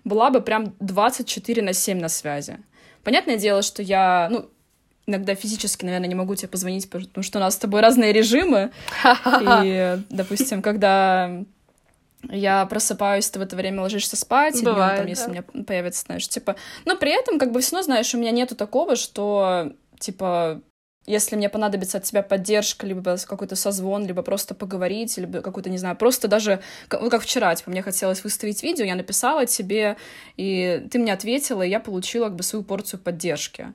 была 0.03 0.29
бы 0.29 0.41
прям 0.41 0.75
24 0.79 1.61
на 1.61 1.73
7 1.73 1.99
на 1.99 2.09
связи. 2.09 2.57
Понятное 3.03 3.37
дело, 3.37 3.61
что 3.61 3.81
я, 3.81 4.27
ну, 4.29 4.49
иногда 5.07 5.33
физически, 5.33 5.85
наверное, 5.85 6.07
не 6.07 6.15
могу 6.15 6.35
тебе 6.35 6.49
позвонить, 6.49 6.89
потому 6.89 7.23
что 7.23 7.39
у 7.39 7.41
нас 7.41 7.55
с 7.55 7.57
тобой 7.57 7.81
разные 7.81 8.13
режимы. 8.13 8.71
И, 9.63 9.97
допустим, 10.09 10.61
когда 10.61 11.43
я 12.29 12.65
просыпаюсь, 12.65 13.29
ты 13.29 13.39
в 13.39 13.41
это 13.41 13.55
время 13.55 13.81
ложишься 13.81 14.15
спать, 14.15 14.57
и 14.57 14.61
днём, 14.61 14.73
Бывает, 14.73 14.97
там, 14.99 15.07
если 15.07 15.23
да. 15.23 15.29
у 15.29 15.31
меня 15.31 15.63
появится, 15.63 16.03
знаешь, 16.05 16.27
типа... 16.27 16.57
Но 16.85 16.97
при 16.97 17.17
этом, 17.17 17.39
как 17.39 17.51
бы, 17.51 17.61
все 17.61 17.77
равно, 17.77 17.85
знаешь, 17.85 18.13
у 18.13 18.17
меня 18.17 18.31
нету 18.31 18.55
такого, 18.55 18.95
что, 18.97 19.71
типа, 19.99 20.61
если 21.05 21.35
мне 21.35 21.49
понадобится 21.49 21.97
от 21.97 22.03
тебя 22.03 22.21
поддержка, 22.21 22.85
либо 22.85 23.17
какой-то 23.17 23.55
созвон, 23.55 24.05
либо 24.05 24.21
просто 24.21 24.53
поговорить, 24.53 25.17
либо 25.17 25.41
какой-то, 25.41 25.69
не 25.69 25.77
знаю, 25.77 25.95
просто 25.95 26.27
даже, 26.27 26.61
ну, 26.91 27.09
как 27.09 27.23
вчера, 27.23 27.55
типа, 27.55 27.71
мне 27.71 27.81
хотелось 27.81 28.23
выставить 28.23 28.61
видео, 28.63 28.85
я 28.85 28.95
написала 28.95 29.45
тебе, 29.45 29.97
и 30.37 30.85
ты 30.91 30.99
мне 30.99 31.13
ответила, 31.13 31.63
и 31.63 31.69
я 31.69 31.79
получила, 31.79 32.25
как 32.25 32.35
бы, 32.35 32.43
свою 32.43 32.63
порцию 32.63 32.99
поддержки. 32.99 33.73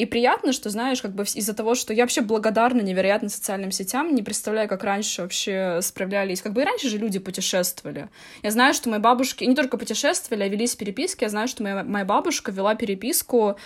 И 0.00 0.06
приятно, 0.06 0.54
что, 0.54 0.70
знаешь, 0.70 1.02
как 1.02 1.14
бы 1.14 1.24
из-за 1.24 1.52
того, 1.52 1.74
что 1.74 1.92
я 1.92 2.04
вообще 2.04 2.22
благодарна 2.22 2.80
невероятно 2.80 3.28
социальным 3.28 3.70
сетям, 3.70 4.14
не 4.14 4.22
представляю, 4.22 4.66
как 4.66 4.82
раньше 4.82 5.20
вообще 5.20 5.80
справлялись. 5.82 6.40
Как 6.40 6.54
бы 6.54 6.62
и 6.62 6.64
раньше 6.64 6.88
же 6.88 6.96
люди 6.96 7.18
путешествовали. 7.18 8.08
Я 8.42 8.50
знаю, 8.50 8.72
что 8.72 8.88
мои 8.88 8.98
бабушки 8.98 9.44
не 9.44 9.54
только 9.54 9.76
путешествовали, 9.76 10.44
а 10.44 10.48
велись 10.48 10.74
переписки. 10.74 11.24
Я 11.24 11.28
знаю, 11.28 11.48
что 11.48 11.62
моя, 11.62 11.84
моя 11.84 12.06
бабушка 12.06 12.50
вела 12.50 12.74
переписку 12.76 13.58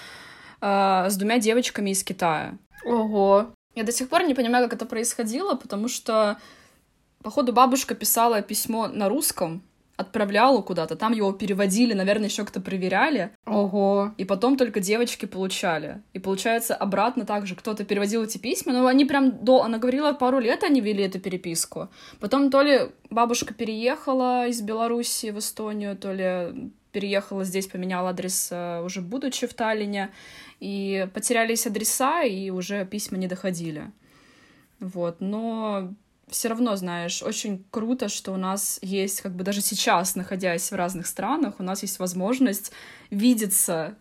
э, 0.61 1.07
с 1.09 1.16
двумя 1.16 1.38
девочками 1.38 1.90
из 1.90 2.02
Китая. 2.02 2.54
Ого. 2.84 3.50
Я 3.74 3.84
до 3.84 3.92
сих 3.92 4.08
пор 4.08 4.24
не 4.24 4.34
понимаю, 4.34 4.64
как 4.64 4.74
это 4.74 4.87
происходило, 4.87 5.54
потому 5.54 5.88
что, 5.88 6.38
походу, 7.22 7.52
бабушка 7.52 7.94
писала 7.94 8.40
письмо 8.40 8.88
на 8.88 9.08
русском, 9.08 9.62
отправляла 9.96 10.60
куда-то, 10.60 10.96
там 10.96 11.12
его 11.12 11.32
переводили, 11.32 11.92
наверное, 11.92 12.28
еще 12.28 12.44
кто-то 12.44 12.60
проверяли, 12.60 13.30
Ого. 13.46 14.12
и 14.16 14.24
потом 14.24 14.56
только 14.56 14.80
девочки 14.80 15.26
получали. 15.26 16.02
И 16.12 16.18
получается, 16.18 16.74
обратно 16.74 17.24
также 17.24 17.54
кто-то 17.54 17.84
переводил 17.84 18.24
эти 18.24 18.38
письма, 18.38 18.72
но 18.72 18.87
они 18.87 19.04
прям 19.04 19.44
до... 19.44 19.62
Она 19.62 19.78
говорила, 19.78 20.12
пару 20.12 20.38
лет 20.40 20.64
они 20.64 20.80
вели 20.80 21.04
эту 21.04 21.20
переписку. 21.20 21.88
Потом 22.20 22.50
то 22.50 22.62
ли 22.62 22.90
бабушка 23.10 23.54
переехала 23.54 24.48
из 24.48 24.60
Беларуси 24.62 25.30
в 25.30 25.38
Эстонию, 25.38 25.96
то 25.96 26.12
ли 26.12 26.72
переехала 26.94 27.44
здесь, 27.44 27.66
поменяла 27.66 28.11
адрес 28.11 28.48
э, 28.50 28.80
уже 28.83 29.02
будучи 29.02 29.46
в 29.46 29.52
Таллине, 29.52 30.11
и 30.61 31.09
потерялись 31.12 31.66
адреса, 31.66 32.22
и 32.22 32.50
уже 32.50 32.87
письма 32.87 33.18
не 33.18 33.26
доходили. 33.26 33.90
Вот, 34.80 35.16
но 35.20 35.92
все 36.28 36.48
равно, 36.48 36.76
знаешь, 36.76 37.22
очень 37.22 37.64
круто, 37.70 38.09
что 38.09 38.33
у 38.33 38.37
нас 38.37 38.78
есть, 38.80 39.20
как 39.20 39.35
бы 39.35 39.44
даже 39.44 39.61
сейчас, 39.61 40.14
находясь 40.14 40.70
в 40.70 40.74
разных 40.74 41.07
странах, 41.07 41.57
у 41.59 41.62
нас 41.62 41.83
есть 41.83 41.98
возможность 41.98 42.72
видеться. 43.11 43.96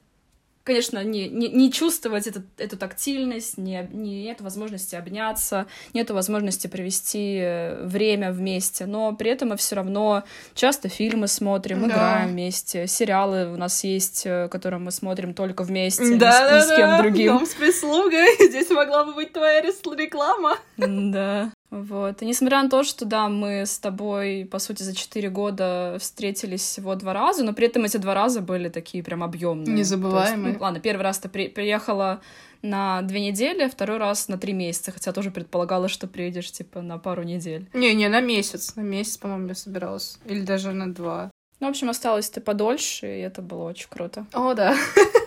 Конечно, 0.63 1.04
не, 1.04 1.28
не, 1.28 1.49
не 1.49 1.71
чувствовать 1.73 2.26
этот, 2.26 2.43
эту 2.58 2.78
тактильность, 2.78 3.58
не, 3.58 3.86
не, 3.91 4.23
нет 4.23 4.39
возможности 4.39 4.95
обняться, 4.95 5.65
нет 5.93 6.10
возможности 6.10 6.67
провести 6.67 7.38
э, 7.41 7.84
время 7.86 8.32
вместе, 8.32 8.86
но 8.86 9.13
при 9.13 9.32
этом 9.32 9.49
мы 9.49 9.58
все 9.58 9.76
равно 9.76 10.23
часто 10.56 10.88
фильмы 10.88 11.28
смотрим, 11.28 11.82
Да. 11.82 11.88
играем 11.88 12.30
вместе, 12.30 12.88
сериалы 12.88 13.52
у 13.52 13.58
нас 13.58 13.84
есть, 13.84 14.21
э, 14.26 14.47
которые 14.49 14.80
мы 14.80 14.91
смотрим 14.91 15.34
только 15.34 15.63
вместе, 15.63 16.04
ни 16.06 16.15
с- 16.15 16.19
Да, 16.19 16.56
ни 16.56 16.62
с 16.62 16.76
кем 16.78 16.97
другим. 16.97 17.28
Дом 17.39 17.45
с 17.45 17.54
прислугой. 17.56 18.28
Здесь 18.49 18.69
могла 18.69 19.04
бы 19.04 19.13
быть 19.15 19.34
твоя 19.34 19.60
реклама. 19.62 20.58
Да, 20.78 21.52
вот. 21.73 22.21
И 22.21 22.25
несмотря 22.25 22.62
на 22.62 22.69
то, 22.69 22.83
что, 22.83 23.03
да, 23.05 23.29
мы 23.29 23.65
с 23.65 23.79
тобой, 23.79 24.47
по 24.51 24.59
сути, 24.59 24.83
за 24.83 24.95
четыре 24.95 25.29
года 25.29 25.97
встретились 25.99 26.62
всего 26.62 26.93
два 26.93 27.13
раза, 27.13 27.43
но 27.43 27.53
при 27.53 27.65
этом 27.65 27.83
эти 27.83 27.97
два 27.97 28.13
раза 28.13 28.41
были 28.41 28.69
такие 28.69 29.03
прям 29.03 29.23
объемные. 29.23 29.73
Незабываемые. 29.75 30.53
ну, 30.53 30.59
ладно, 30.59 30.79
первый 30.79 31.01
раз 31.01 31.17
ты 31.17 31.29
при- 31.29 31.47
приехала 31.47 32.21
на 32.62 33.01
две 33.01 33.21
недели, 33.21 33.67
второй 33.67 33.97
раз 33.97 34.27
на 34.27 34.38
три 34.38 34.53
месяца, 34.53 34.91
хотя 34.91 35.12
тоже 35.13 35.31
предполагала, 35.31 35.88
что 35.88 36.05
приедешь, 36.07 36.51
типа, 36.51 36.81
на 36.81 36.99
пару 36.99 37.23
недель. 37.23 37.67
Не-не, 37.73 38.07
на 38.07 38.21
месяц. 38.21 38.75
На 38.75 38.81
месяц, 38.81 39.17
по-моему, 39.17 39.47
я 39.47 39.55
собиралась. 39.55 40.19
Или 40.25 40.41
даже 40.41 40.71
на 40.73 40.93
два. 40.93 41.31
Ну, 41.59 41.67
в 41.67 41.69
общем, 41.71 41.89
осталось 41.89 42.29
ты 42.29 42.39
подольше, 42.39 43.07
и 43.07 43.21
это 43.21 43.41
было 43.41 43.63
очень 43.69 43.88
круто. 43.89 44.25
О, 44.33 44.53
да. 44.53 44.75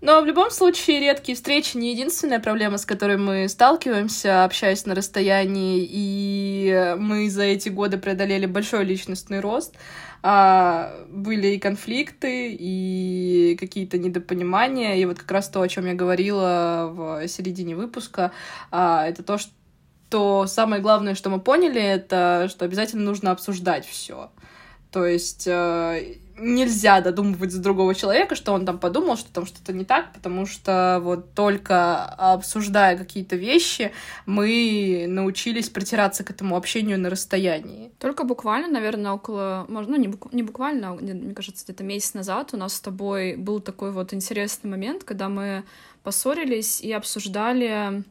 Но 0.00 0.22
в 0.22 0.24
любом 0.24 0.50
случае 0.50 1.00
редкие 1.00 1.36
встречи 1.36 1.76
не 1.76 1.92
единственная 1.92 2.40
проблема, 2.40 2.78
с 2.78 2.86
которой 2.86 3.18
мы 3.18 3.48
сталкиваемся, 3.48 4.44
общаясь 4.44 4.86
на 4.86 4.94
расстоянии, 4.94 5.86
и 5.90 6.94
мы 6.98 7.28
за 7.28 7.42
эти 7.42 7.68
годы 7.68 7.98
преодолели 7.98 8.46
большой 8.46 8.84
личностный 8.84 9.40
рост. 9.40 9.74
А, 10.22 10.94
были 11.08 11.48
и 11.48 11.58
конфликты, 11.58 12.56
и 12.58 13.56
какие-то 13.60 13.98
недопонимания, 13.98 14.96
и 14.96 15.04
вот 15.04 15.18
как 15.18 15.30
раз 15.30 15.48
то, 15.48 15.60
о 15.60 15.68
чем 15.68 15.86
я 15.86 15.94
говорила 15.94 16.90
в 16.92 17.28
середине 17.28 17.76
выпуска, 17.76 18.32
а, 18.70 19.06
это 19.06 19.22
то, 19.22 19.38
что 19.38 20.46
самое 20.46 20.80
главное, 20.80 21.14
что 21.14 21.28
мы 21.28 21.40
поняли, 21.40 21.80
это 21.80 22.48
что 22.50 22.64
обязательно 22.64 23.04
нужно 23.04 23.32
обсуждать 23.32 23.86
все. 23.86 24.30
То 24.90 25.06
есть 25.06 25.46
э, 25.46 26.16
нельзя 26.40 27.00
додумывать 27.00 27.52
за 27.52 27.60
другого 27.60 27.94
человека, 27.94 28.34
что 28.34 28.52
он 28.52 28.66
там 28.66 28.78
подумал, 28.78 29.16
что 29.16 29.32
там 29.32 29.46
что-то 29.46 29.72
не 29.72 29.84
так, 29.84 30.12
потому 30.12 30.46
что 30.46 31.00
вот 31.02 31.34
только 31.34 32.04
обсуждая 32.04 32.96
какие-то 32.96 33.36
вещи, 33.36 33.92
мы 34.26 35.04
научились 35.08 35.68
протираться 35.68 36.24
к 36.24 36.30
этому 36.30 36.56
общению 36.56 36.98
на 36.98 37.10
расстоянии. 37.10 37.92
Только 37.98 38.24
буквально, 38.24 38.68
наверное, 38.68 39.12
около, 39.12 39.66
ну, 39.68 39.96
не, 39.96 40.08
бук, 40.08 40.32
не 40.32 40.42
буквально, 40.42 40.90
а 40.90 40.94
мне 40.94 41.34
кажется, 41.34 41.64
где-то 41.64 41.84
месяц 41.84 42.14
назад 42.14 42.50
у 42.52 42.56
нас 42.56 42.74
с 42.74 42.80
тобой 42.80 43.36
был 43.36 43.60
такой 43.60 43.92
вот 43.92 44.14
интересный 44.14 44.70
момент, 44.70 45.04
когда 45.04 45.28
мы 45.28 45.64
поссорились 46.02 46.80
и 46.80 46.92
обсуждали 46.92 48.04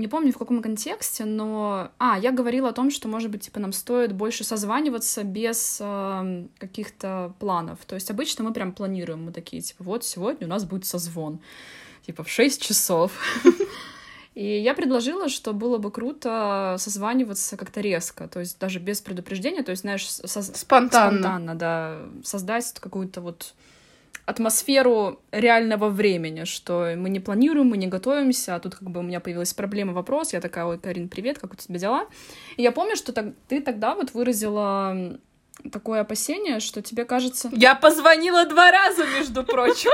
не 0.00 0.08
помню 0.08 0.32
в 0.32 0.38
каком 0.38 0.62
контексте, 0.62 1.24
но... 1.24 1.90
А, 1.98 2.18
я 2.18 2.32
говорила 2.32 2.70
о 2.70 2.72
том, 2.72 2.90
что, 2.90 3.08
может 3.08 3.30
быть, 3.30 3.42
типа, 3.42 3.60
нам 3.60 3.72
стоит 3.72 4.12
больше 4.12 4.44
созваниваться 4.44 5.22
без 5.22 5.78
э, 5.80 6.46
каких-то 6.58 7.34
планов. 7.38 7.78
То 7.86 7.94
есть 7.94 8.10
обычно 8.10 8.44
мы 8.44 8.52
прям 8.52 8.72
планируем, 8.72 9.24
мы 9.24 9.32
такие, 9.32 9.62
типа, 9.62 9.84
вот 9.84 10.04
сегодня 10.04 10.46
у 10.46 10.50
нас 10.50 10.64
будет 10.64 10.84
созвон, 10.84 11.40
типа, 12.06 12.24
в 12.24 12.28
6 12.28 12.60
часов. 12.62 13.12
И 14.34 14.44
я 14.44 14.74
предложила, 14.74 15.28
что 15.28 15.52
было 15.52 15.78
бы 15.78 15.90
круто 15.90 16.76
созваниваться 16.78 17.56
как-то 17.56 17.80
резко, 17.80 18.28
то 18.28 18.40
есть 18.40 18.58
даже 18.58 18.78
без 18.78 19.00
предупреждения, 19.00 19.62
то 19.62 19.70
есть, 19.70 19.82
знаешь, 19.82 20.08
со... 20.08 20.42
спонтанно. 20.42 21.18
спонтанно, 21.18 21.54
да, 21.56 21.98
создать 22.22 22.72
какую-то 22.78 23.20
вот 23.20 23.54
атмосферу 24.26 25.20
реального 25.32 25.88
времени, 25.88 26.44
что 26.44 26.94
мы 26.96 27.10
не 27.10 27.20
планируем, 27.20 27.68
мы 27.68 27.76
не 27.76 27.86
готовимся, 27.86 28.54
а 28.54 28.60
тут 28.60 28.74
как 28.76 28.90
бы 28.90 29.00
у 29.00 29.02
меня 29.02 29.20
появилась 29.20 29.52
проблема, 29.52 29.92
вопрос, 29.92 30.32
я 30.32 30.40
такая, 30.40 30.64
ой, 30.64 30.78
Карин, 30.78 31.08
привет, 31.08 31.38
как 31.38 31.52
у 31.52 31.56
тебя 31.56 31.78
дела? 31.78 32.06
И 32.56 32.62
я 32.62 32.72
помню, 32.72 32.96
что 32.96 33.12
так, 33.12 33.26
ты 33.48 33.60
тогда 33.60 33.94
вот 33.94 34.12
выразила 34.12 35.18
такое 35.72 36.00
опасение, 36.00 36.60
что 36.60 36.82
тебе 36.82 37.04
кажется... 37.04 37.50
Я 37.52 37.74
позвонила 37.74 38.46
два 38.46 38.70
раза, 38.70 39.04
между 39.18 39.44
прочим. 39.44 39.90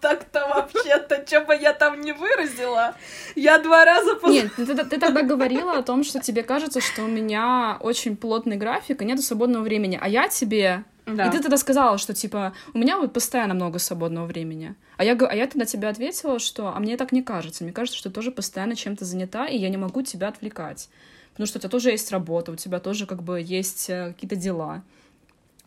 Так-то 0.00 0.48
вообще-то, 0.48 1.22
что 1.26 1.42
бы 1.42 1.54
я 1.54 1.74
там 1.74 2.00
не 2.00 2.12
выразила, 2.12 2.94
я 3.34 3.58
два 3.58 3.84
раза... 3.84 4.18
Нет, 4.24 4.50
ты, 4.56 4.64
ты 4.64 4.98
тогда 4.98 5.20
говорила 5.20 5.74
о 5.74 5.82
том, 5.82 6.04
что 6.04 6.20
тебе 6.20 6.42
кажется, 6.42 6.80
что 6.80 7.02
у 7.02 7.06
меня 7.06 7.76
очень 7.80 8.16
плотный 8.16 8.56
график 8.56 9.02
и 9.02 9.04
нет 9.04 9.22
свободного 9.22 9.62
времени, 9.62 9.98
а 10.00 10.08
я 10.08 10.28
тебе 10.28 10.84
да. 11.16 11.26
И 11.26 11.30
ты 11.30 11.40
тогда 11.40 11.56
сказала, 11.56 11.98
что, 11.98 12.14
типа, 12.14 12.54
у 12.74 12.78
меня 12.78 12.98
вот 12.98 13.12
постоянно 13.12 13.54
много 13.54 13.78
свободного 13.78 14.26
времени. 14.26 14.74
А 14.96 15.04
я, 15.04 15.12
а 15.12 15.34
я 15.34 15.46
тогда 15.46 15.64
тебе 15.64 15.88
ответила, 15.88 16.38
что, 16.38 16.68
а 16.74 16.80
мне 16.80 16.96
так 16.96 17.12
не 17.12 17.22
кажется. 17.22 17.64
Мне 17.64 17.72
кажется, 17.72 17.98
что 17.98 18.08
ты 18.08 18.14
тоже 18.14 18.30
постоянно 18.30 18.76
чем-то 18.76 19.04
занята, 19.04 19.46
и 19.46 19.56
я 19.56 19.68
не 19.68 19.76
могу 19.76 20.02
тебя 20.02 20.28
отвлекать. 20.28 20.88
Потому 21.32 21.46
что 21.46 21.58
у 21.58 21.60
тебя 21.60 21.70
тоже 21.70 21.90
есть 21.90 22.10
работа, 22.10 22.52
у 22.52 22.56
тебя 22.56 22.80
тоже, 22.80 23.06
как 23.06 23.22
бы, 23.22 23.40
есть 23.40 23.88
э, 23.88 24.08
какие-то 24.08 24.36
дела. 24.36 24.82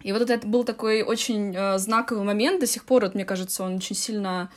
И 0.01 0.11
вот 0.11 0.21
это 0.21 0.45
был 0.45 0.63
такой 0.63 1.01
очень 1.01 1.55
э, 1.55 1.77
знаковый 1.77 2.25
момент. 2.25 2.59
До 2.59 2.67
сих 2.67 2.83
пор, 2.83 3.03
вот, 3.03 3.15
мне 3.15 3.25
кажется, 3.25 3.63
он 3.63 3.77
очень 3.77 3.95
сильно 3.95 4.51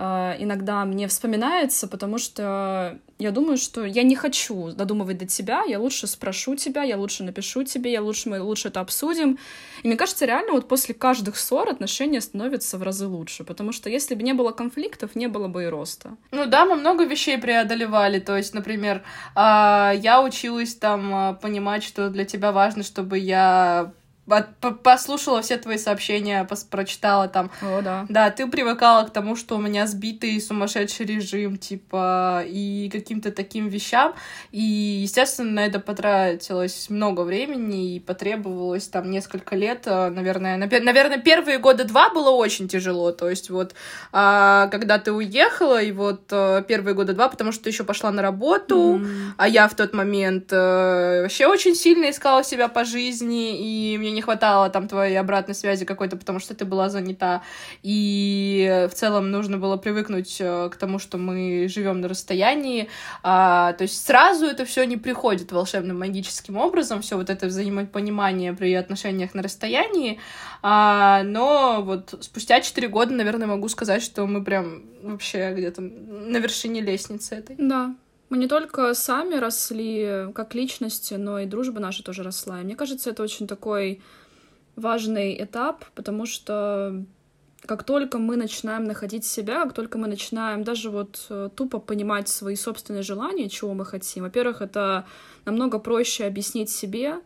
иногда 0.00 0.84
мне 0.84 1.08
вспоминается, 1.08 1.86
потому 1.86 2.18
что 2.18 2.98
я 3.20 3.32
думаю, 3.32 3.58
что 3.58 3.84
я 3.84 4.02
не 4.02 4.16
хочу 4.16 4.72
додумывать 4.72 5.18
до 5.18 5.26
тебя, 5.26 5.62
я 5.64 5.78
лучше 5.78 6.06
спрошу 6.06 6.56
тебя, 6.56 6.82
я 6.82 6.96
лучше 6.96 7.22
напишу 7.22 7.64
тебе, 7.64 7.92
я 7.92 8.00
лучше, 8.00 8.30
мы 8.30 8.40
лучше 8.40 8.68
это 8.68 8.80
обсудим. 8.80 9.38
И 9.82 9.88
мне 9.88 9.96
кажется, 9.96 10.24
реально 10.24 10.52
вот 10.52 10.68
после 10.68 10.94
каждых 10.94 11.36
ссор 11.36 11.68
отношения 11.68 12.22
становятся 12.22 12.78
в 12.78 12.82
разы 12.82 13.06
лучше, 13.06 13.44
потому 13.44 13.72
что 13.72 13.90
если 13.90 14.14
бы 14.14 14.22
не 14.22 14.32
было 14.32 14.52
конфликтов, 14.52 15.14
не 15.16 15.28
было 15.28 15.48
бы 15.48 15.64
и 15.64 15.66
роста. 15.66 16.16
Ну 16.30 16.46
да, 16.46 16.64
мы 16.64 16.76
много 16.76 17.04
вещей 17.04 17.36
преодолевали, 17.36 18.20
то 18.20 18.38
есть, 18.38 18.54
например, 18.54 19.02
а, 19.34 19.92
я 19.94 20.22
училась 20.22 20.74
там 20.74 21.14
а, 21.14 21.32
понимать, 21.34 21.82
что 21.82 22.08
для 22.08 22.24
тебя 22.24 22.52
важно, 22.52 22.82
чтобы 22.82 23.18
я 23.18 23.92
послушала 24.82 25.42
все 25.42 25.56
твои 25.56 25.76
сообщения, 25.76 26.46
прочитала 26.70 27.28
там. 27.28 27.50
О, 27.62 27.80
да. 27.82 28.06
Да, 28.08 28.30
ты 28.30 28.46
привыкала 28.46 29.04
к 29.06 29.12
тому, 29.12 29.36
что 29.36 29.56
у 29.56 29.60
меня 29.60 29.86
сбитый 29.86 30.40
сумасшедший 30.40 31.06
режим, 31.06 31.56
типа, 31.56 32.44
и 32.46 32.88
каким-то 32.92 33.32
таким 33.32 33.68
вещам. 33.68 34.14
И, 34.52 34.62
естественно, 35.02 35.50
на 35.50 35.66
это 35.66 35.80
потратилось 35.80 36.88
много 36.90 37.22
времени 37.22 37.96
и 37.96 38.00
потребовалось 38.00 38.86
там 38.88 39.10
несколько 39.10 39.56
лет, 39.56 39.82
э, 39.86 40.10
наверное. 40.10 40.56
Наверное, 40.56 41.18
первые 41.18 41.58
года 41.58 41.84
два 41.84 42.10
было 42.10 42.30
очень 42.30 42.68
тяжело. 42.68 43.12
То 43.12 43.28
есть 43.28 43.50
вот, 43.50 43.74
а, 44.12 44.68
когда 44.68 44.98
ты 44.98 45.12
уехала, 45.12 45.82
и 45.82 45.92
вот 45.92 46.22
э, 46.30 46.62
первые 46.68 46.94
года 46.94 47.14
два, 47.14 47.28
потому 47.28 47.52
что 47.52 47.64
ты 47.64 47.70
еще 47.70 47.84
пошла 47.84 48.10
на 48.10 48.22
работу, 48.22 49.00
mm. 49.00 49.32
а 49.36 49.48
я 49.48 49.68
в 49.68 49.74
тот 49.74 49.92
момент 49.92 50.52
э, 50.52 51.22
вообще 51.22 51.46
очень 51.46 51.74
сильно 51.74 52.10
искала 52.10 52.44
себя 52.44 52.68
по 52.68 52.84
жизни, 52.84 53.58
и 53.58 53.98
мне 53.98 54.10
не 54.10 54.19
не 54.20 54.22
хватало 54.22 54.68
там 54.68 54.86
твоей 54.86 55.16
обратной 55.16 55.54
связи 55.54 55.86
какой-то, 55.86 56.16
потому 56.18 56.40
что 56.40 56.54
ты 56.54 56.66
была 56.66 56.90
занята, 56.90 57.42
и 57.82 58.86
в 58.90 58.94
целом 58.94 59.30
нужно 59.30 59.56
было 59.56 59.78
привыкнуть 59.78 60.36
э, 60.40 60.68
к 60.68 60.76
тому, 60.76 60.98
что 60.98 61.16
мы 61.16 61.68
живем 61.68 62.02
на 62.02 62.08
расстоянии, 62.08 62.88
а, 63.22 63.72
то 63.72 63.82
есть 63.82 64.06
сразу 64.06 64.44
это 64.44 64.66
все 64.66 64.84
не 64.84 64.98
приходит 64.98 65.52
волшебным 65.52 65.98
магическим 65.98 66.58
образом, 66.58 67.00
все 67.00 67.16
вот 67.16 67.30
это 67.30 67.46
взаимопонимание 67.46 68.52
при 68.52 68.74
отношениях 68.74 69.32
на 69.32 69.42
расстоянии, 69.42 70.20
а, 70.62 71.22
но 71.22 71.80
вот 71.82 72.14
спустя 72.20 72.60
четыре 72.60 72.88
года, 72.88 73.14
наверное, 73.14 73.46
могу 73.46 73.68
сказать, 73.68 74.02
что 74.02 74.26
мы 74.26 74.44
прям 74.44 74.82
вообще 75.02 75.54
где-то 75.54 75.80
на 75.80 76.36
вершине 76.36 76.82
лестницы 76.82 77.36
этой. 77.36 77.56
Да, 77.58 77.94
мы 78.30 78.38
не 78.38 78.46
только 78.46 78.94
сами 78.94 79.34
росли 79.34 80.32
как 80.34 80.54
личности, 80.54 81.14
но 81.14 81.40
и 81.40 81.46
дружба 81.46 81.80
наша 81.80 82.02
тоже 82.04 82.22
росла. 82.22 82.60
И 82.60 82.64
мне 82.64 82.76
кажется, 82.76 83.10
это 83.10 83.22
очень 83.22 83.46
такой 83.46 84.00
важный 84.76 85.42
этап, 85.42 85.84
потому 85.94 86.26
что 86.26 87.04
как 87.66 87.84
только 87.84 88.18
мы 88.18 88.36
начинаем 88.36 88.84
находить 88.84 89.26
себя, 89.26 89.64
как 89.64 89.74
только 89.74 89.98
мы 89.98 90.06
начинаем 90.06 90.64
даже 90.64 90.90
вот 90.90 91.26
э, 91.28 91.50
тупо 91.54 91.78
понимать 91.78 92.28
свои 92.28 92.56
собственные 92.56 93.02
желания, 93.02 93.48
чего 93.48 93.74
мы 93.74 93.84
хотим, 93.84 94.22
во-первых, 94.22 94.62
это 94.62 95.04
намного 95.44 95.78
проще 95.78 96.24
объяснить 96.24 96.70
себе, 96.70 97.20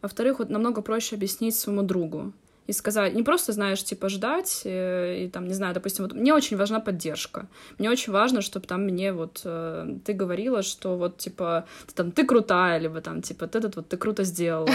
во-вторых, 0.00 0.38
вот 0.38 0.50
намного 0.50 0.82
проще 0.82 1.16
объяснить 1.16 1.56
своему 1.56 1.82
другу 1.82 2.32
и 2.66 2.72
сказать, 2.72 3.14
не 3.14 3.22
просто, 3.22 3.52
знаешь, 3.52 3.82
типа, 3.82 4.08
ждать, 4.08 4.62
э, 4.64 5.24
и 5.24 5.28
там, 5.28 5.46
не 5.46 5.54
знаю, 5.54 5.74
допустим, 5.74 6.04
вот 6.04 6.14
мне 6.14 6.32
очень 6.32 6.56
важна 6.56 6.80
поддержка. 6.80 7.46
Мне 7.78 7.90
очень 7.90 8.12
важно, 8.12 8.40
чтобы 8.40 8.66
там 8.66 8.82
мне 8.82 9.12
вот 9.12 9.40
э, 9.44 9.96
ты 10.04 10.12
говорила, 10.12 10.62
что 10.62 10.96
вот, 10.96 11.18
типа, 11.18 11.66
ты, 11.86 11.94
там, 11.94 12.12
ты 12.12 12.24
крутая, 12.24 12.78
либо 12.78 13.00
там, 13.00 13.20
типа, 13.20 13.46
ты 13.46 13.58
этот 13.58 13.76
вот, 13.76 13.88
ты 13.88 13.96
круто 13.96 14.22
сделала. 14.24 14.70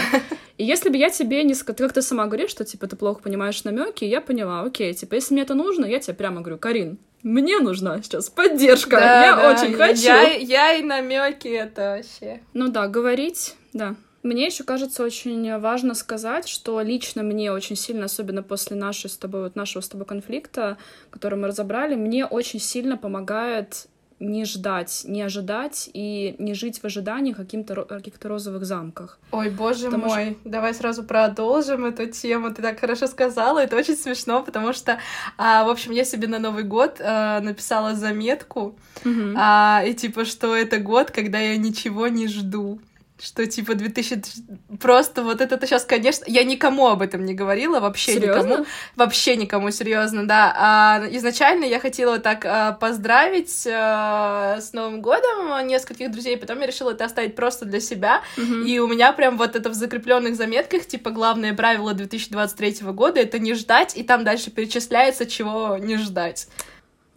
И 0.58 0.64
если 0.64 0.90
бы 0.90 0.96
я 0.96 1.08
тебе 1.08 1.44
не 1.44 1.54
сказала, 1.54 1.88
как 1.88 1.94
ты 1.94 2.02
сама 2.02 2.26
говоришь, 2.26 2.50
что, 2.50 2.64
типа, 2.64 2.86
ты 2.86 2.96
плохо 2.96 3.22
понимаешь 3.22 3.64
намеки, 3.64 4.04
я 4.04 4.20
поняла, 4.20 4.62
окей, 4.62 4.92
типа, 4.92 5.14
если 5.14 5.34
мне 5.34 5.42
это 5.42 5.54
нужно, 5.54 5.86
я 5.86 5.98
тебе 5.98 6.14
прямо 6.14 6.40
говорю, 6.40 6.58
Карин, 6.58 6.98
мне 7.22 7.58
нужна 7.58 8.00
сейчас 8.02 8.28
поддержка, 8.28 8.96
да, 8.96 9.24
я 9.24 9.36
да, 9.36 9.50
очень 9.50 9.74
хочу. 9.74 10.02
Я, 10.02 10.34
я 10.34 10.74
и 10.74 10.82
намеки 10.82 11.48
это 11.48 11.96
вообще. 11.96 12.40
Ну 12.54 12.68
да, 12.68 12.86
говорить, 12.86 13.56
да. 13.72 13.96
Мне 14.22 14.46
еще 14.46 14.64
кажется 14.64 15.04
очень 15.04 15.58
важно 15.58 15.94
сказать, 15.94 16.48
что 16.48 16.80
лично 16.80 17.22
мне 17.22 17.52
очень 17.52 17.76
сильно, 17.76 18.06
особенно 18.06 18.42
после 18.42 18.76
нашей 18.76 19.10
с 19.10 19.16
тобой, 19.16 19.42
вот 19.42 19.56
нашего 19.56 19.80
с 19.80 19.88
тобой 19.88 20.06
конфликта, 20.06 20.76
который 21.10 21.38
мы 21.38 21.48
разобрали, 21.48 21.94
мне 21.94 22.26
очень 22.26 22.60
сильно 22.60 22.96
помогает 22.96 23.86
не 24.20 24.44
ждать, 24.44 25.02
не 25.04 25.22
ожидать 25.22 25.88
и 25.92 26.34
не 26.38 26.54
жить 26.54 26.80
в 26.80 26.84
ожидании 26.84 27.32
каким-то 27.32 27.84
каких-то 27.84 28.28
розовых 28.28 28.64
замках. 28.64 29.18
Ой, 29.30 29.50
боже 29.50 29.86
потому 29.86 30.06
мой, 30.06 30.36
что... 30.40 30.50
давай 30.50 30.74
сразу 30.74 31.04
продолжим 31.04 31.84
эту 31.84 32.06
тему. 32.06 32.52
Ты 32.52 32.62
так 32.62 32.80
хорошо 32.80 33.06
сказала, 33.06 33.60
это 33.60 33.76
очень 33.76 33.96
смешно, 33.96 34.42
потому 34.42 34.72
что, 34.72 34.98
а, 35.36 35.64
в 35.64 35.68
общем, 35.68 35.92
я 35.92 36.04
себе 36.04 36.26
на 36.26 36.38
Новый 36.38 36.64
год 36.64 37.00
а, 37.00 37.40
написала 37.40 37.94
заметку, 37.94 38.76
угу. 39.04 39.34
а, 39.36 39.84
и 39.86 39.94
типа, 39.94 40.24
что 40.24 40.54
это 40.56 40.78
год, 40.78 41.10
когда 41.10 41.38
я 41.38 41.56
ничего 41.56 42.08
не 42.08 42.26
жду. 42.26 42.80
Что 43.20 43.46
типа 43.46 43.74
2000 43.74 44.78
просто 44.80 45.22
вот 45.22 45.40
это 45.40 45.64
сейчас, 45.66 45.84
конечно, 45.84 46.24
я 46.28 46.44
никому 46.44 46.88
об 46.88 47.02
этом 47.02 47.24
не 47.24 47.34
говорила, 47.34 47.80
вообще 47.80 48.14
Серьезно? 48.14 48.48
никому, 48.48 48.66
вообще 48.96 49.36
никому, 49.36 49.70
серьезно, 49.70 50.26
да. 50.26 50.54
А 50.56 51.04
изначально 51.10 51.64
я 51.64 51.80
хотела 51.80 52.18
так 52.18 52.44
а, 52.44 52.72
поздравить 52.72 53.66
а, 53.70 54.58
с 54.60 54.72
Новым 54.72 55.02
годом 55.02 55.66
нескольких 55.66 56.10
друзей, 56.10 56.36
потом 56.36 56.60
я 56.60 56.66
решила 56.66 56.92
это 56.92 57.04
оставить 57.04 57.34
просто 57.34 57.64
для 57.64 57.80
себя, 57.80 58.22
Мгм. 58.36 58.64
и 58.66 58.78
у 58.78 58.86
меня 58.86 59.12
прям 59.12 59.36
вот 59.36 59.56
это 59.56 59.68
в 59.70 59.74
закрепленных 59.74 60.36
заметках, 60.36 60.86
типа, 60.86 61.10
главное 61.10 61.54
правило 61.54 61.94
2023 61.94 62.92
года— 62.92 63.20
это 63.20 63.38
не 63.38 63.54
ждать, 63.54 63.96
и 63.96 64.02
там 64.02 64.24
дальше 64.24 64.50
перечисляется, 64.50 65.26
чего 65.26 65.76
не 65.78 65.96
ждать. 65.96 66.48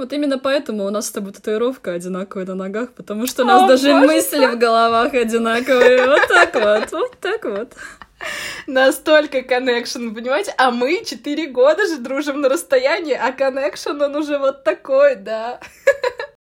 Вот 0.01 0.13
именно 0.13 0.39
поэтому 0.39 0.85
у 0.85 0.89
нас 0.89 1.09
с 1.09 1.11
тобой 1.11 1.31
татуировка 1.31 1.93
одинаковая 1.93 2.47
на 2.47 2.55
ногах, 2.55 2.91
потому 2.93 3.27
что 3.27 3.43
у 3.43 3.45
О, 3.45 3.49
нас 3.49 3.67
даже 3.67 3.93
боже, 3.93 4.07
мысли 4.07 4.47
в 4.47 4.57
головах 4.57 5.13
одинаковые. 5.13 6.07
Вот 6.07 6.27
так 6.27 6.55
вот, 6.55 6.91
вот 6.91 7.19
так 7.19 7.45
вот. 7.45 7.73
Настолько 8.65 9.43
коннекшн, 9.43 10.09
понимаете? 10.09 10.55
А 10.57 10.71
мы 10.71 11.05
четыре 11.05 11.45
года 11.45 11.85
же 11.85 11.97
дружим 11.99 12.41
на 12.41 12.49
расстоянии, 12.49 13.13
а 13.13 13.31
коннекшн, 13.31 14.01
он 14.01 14.15
уже 14.15 14.39
вот 14.39 14.63
такой, 14.63 15.17
да. 15.17 15.59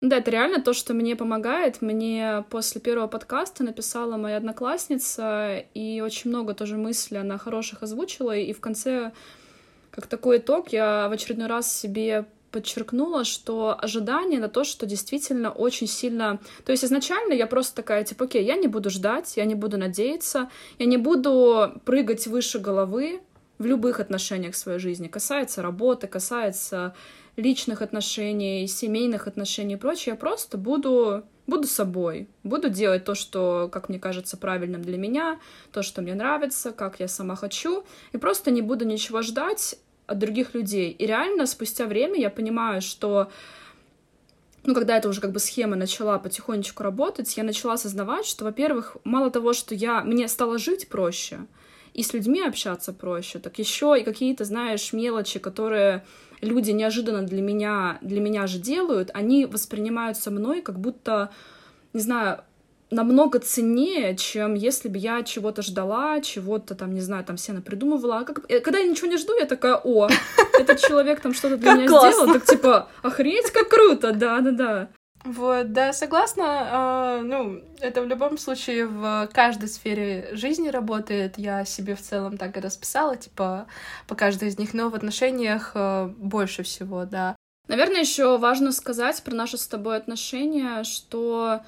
Да, 0.00 0.16
это 0.16 0.30
реально 0.30 0.62
то, 0.62 0.72
что 0.72 0.94
мне 0.94 1.14
помогает. 1.14 1.82
Мне 1.82 2.46
после 2.48 2.80
первого 2.80 3.08
подкаста 3.08 3.62
написала 3.62 4.16
моя 4.16 4.38
одноклассница, 4.38 5.66
и 5.74 6.00
очень 6.00 6.30
много 6.30 6.54
тоже 6.54 6.78
мыслей 6.78 7.18
она 7.18 7.36
хороших 7.36 7.82
озвучила, 7.82 8.34
и 8.34 8.54
в 8.54 8.60
конце, 8.60 9.12
как 9.90 10.06
такой 10.06 10.38
итог, 10.38 10.72
я 10.72 11.10
в 11.10 11.12
очередной 11.12 11.48
раз 11.48 11.70
себе 11.70 12.24
подчеркнула, 12.50 13.24
что 13.24 13.76
ожидание 13.78 14.40
на 14.40 14.48
то, 14.48 14.64
что 14.64 14.86
действительно 14.86 15.50
очень 15.50 15.86
сильно... 15.86 16.40
То 16.64 16.72
есть 16.72 16.84
изначально 16.84 17.32
я 17.32 17.46
просто 17.46 17.76
такая, 17.76 18.04
типа, 18.04 18.24
окей, 18.24 18.44
я 18.44 18.56
не 18.56 18.66
буду 18.66 18.90
ждать, 18.90 19.36
я 19.36 19.44
не 19.44 19.54
буду 19.54 19.78
надеяться, 19.78 20.50
я 20.78 20.86
не 20.86 20.96
буду 20.96 21.80
прыгать 21.84 22.26
выше 22.26 22.58
головы 22.58 23.20
в 23.58 23.66
любых 23.66 24.00
отношениях 24.00 24.56
своей 24.56 24.78
жизни. 24.78 25.08
Касается 25.08 25.62
работы, 25.62 26.06
касается 26.06 26.94
личных 27.36 27.82
отношений, 27.82 28.66
семейных 28.66 29.26
отношений 29.26 29.74
и 29.74 29.76
прочее. 29.76 30.14
Я 30.14 30.16
просто 30.16 30.58
буду, 30.58 31.24
буду 31.46 31.66
собой, 31.66 32.28
буду 32.42 32.68
делать 32.68 33.04
то, 33.04 33.14
что, 33.14 33.68
как 33.70 33.88
мне 33.88 33.98
кажется, 33.98 34.36
правильным 34.36 34.82
для 34.82 34.98
меня, 34.98 35.38
то, 35.72 35.82
что 35.82 36.02
мне 36.02 36.14
нравится, 36.14 36.72
как 36.72 37.00
я 37.00 37.08
сама 37.08 37.36
хочу, 37.36 37.84
и 38.12 38.18
просто 38.18 38.50
не 38.50 38.62
буду 38.62 38.84
ничего 38.84 39.22
ждать 39.22 39.76
от 40.10 40.18
других 40.18 40.54
людей. 40.54 40.90
И 40.90 41.06
реально 41.06 41.46
спустя 41.46 41.86
время 41.86 42.18
я 42.18 42.30
понимаю, 42.30 42.82
что 42.82 43.30
ну, 44.64 44.74
когда 44.74 44.96
эта 44.96 45.08
уже 45.08 45.20
как 45.20 45.32
бы 45.32 45.38
схема 45.38 45.76
начала 45.76 46.18
потихонечку 46.18 46.82
работать, 46.82 47.36
я 47.36 47.44
начала 47.44 47.74
осознавать, 47.74 48.26
что, 48.26 48.44
во-первых, 48.44 48.96
мало 49.04 49.30
того, 49.30 49.52
что 49.52 49.74
я, 49.74 50.02
мне 50.02 50.28
стало 50.28 50.58
жить 50.58 50.88
проще, 50.88 51.38
и 51.94 52.02
с 52.02 52.12
людьми 52.12 52.42
общаться 52.42 52.92
проще, 52.92 53.38
так 53.38 53.58
еще 53.58 53.96
и 53.98 54.04
какие-то, 54.04 54.44
знаешь, 54.44 54.92
мелочи, 54.92 55.38
которые 55.38 56.04
люди 56.40 56.72
неожиданно 56.72 57.22
для 57.22 57.40
меня, 57.40 57.98
для 58.02 58.20
меня 58.20 58.46
же 58.46 58.58
делают, 58.58 59.10
они 59.14 59.46
воспринимаются 59.46 60.30
мной 60.30 60.60
как 60.60 60.78
будто, 60.78 61.30
не 61.92 62.00
знаю, 62.00 62.44
намного 62.90 63.38
ценнее, 63.38 64.16
чем 64.16 64.54
если 64.54 64.88
бы 64.88 64.98
я 64.98 65.22
чего-то 65.22 65.62
ждала, 65.62 66.20
чего-то 66.20 66.74
там, 66.74 66.92
не 66.92 67.00
знаю, 67.00 67.24
там 67.24 67.36
все 67.36 67.52
придумывала. 67.60 68.18
А 68.18 68.24
как... 68.24 68.50
э, 68.50 68.60
Когда 68.60 68.78
я 68.78 68.86
ничего 68.88 69.08
не 69.08 69.16
жду, 69.16 69.34
я 69.38 69.46
такая, 69.46 69.76
о, 69.76 70.08
этот 70.58 70.80
человек 70.80 71.20
там 71.20 71.32
что-то 71.32 71.56
для 71.56 71.72
меня 71.74 71.86
сделал, 71.86 72.32
так 72.32 72.44
типа, 72.44 72.88
охренеть, 73.02 73.50
как 73.50 73.68
круто, 73.68 74.12
да-да-да. 74.12 74.88
Вот, 75.24 75.72
да, 75.72 75.92
согласна. 75.92 76.44
а, 76.46 77.20
ну, 77.22 77.62
это 77.80 78.00
в 78.00 78.06
любом 78.06 78.38
случае 78.38 78.86
в 78.86 79.28
каждой 79.32 79.68
сфере 79.68 80.30
жизни 80.32 80.68
работает. 80.68 81.36
Я 81.36 81.64
себе 81.66 81.94
в 81.94 82.00
целом 82.00 82.38
так 82.38 82.56
и 82.56 82.60
расписала, 82.60 83.16
типа, 83.16 83.66
по 84.08 84.14
каждой 84.14 84.48
из 84.48 84.58
них, 84.58 84.72
но 84.72 84.88
в 84.88 84.94
отношениях 84.94 85.72
а, 85.74 86.06
больше 86.16 86.62
всего, 86.62 87.04
да. 87.04 87.36
Наверное, 87.68 88.00
еще 88.00 88.38
важно 88.38 88.72
сказать 88.72 89.22
про 89.22 89.34
наши 89.34 89.58
с 89.58 89.68
тобой 89.68 89.96
отношения, 89.98 90.82
что 90.84 91.60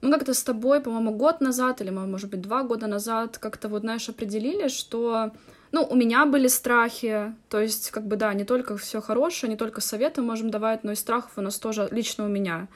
мы 0.00 0.10
как-то 0.10 0.34
с 0.34 0.42
тобой, 0.42 0.80
по-моему, 0.80 1.12
год 1.12 1.40
назад 1.40 1.80
или, 1.80 1.90
может 1.90 2.30
быть, 2.30 2.40
два 2.40 2.62
года 2.62 2.86
назад 2.86 3.38
как-то 3.38 3.68
вот, 3.68 3.82
знаешь, 3.82 4.08
определили, 4.08 4.68
что 4.68 5.32
ну, 5.72 5.86
у 5.88 5.94
меня 5.94 6.26
были 6.26 6.48
страхи, 6.48 7.34
то 7.48 7.60
есть, 7.60 7.90
как 7.90 8.06
бы, 8.06 8.16
да, 8.16 8.32
не 8.34 8.44
только 8.44 8.76
все 8.76 9.00
хорошее, 9.00 9.50
не 9.50 9.56
только 9.56 9.80
советы 9.80 10.22
можем 10.22 10.50
давать, 10.50 10.84
но 10.84 10.92
и 10.92 10.96
страхов 10.96 11.32
у 11.36 11.40
нас 11.40 11.58
тоже 11.58 11.88
лично 11.90 12.24
у 12.24 12.28
меня. 12.28 12.68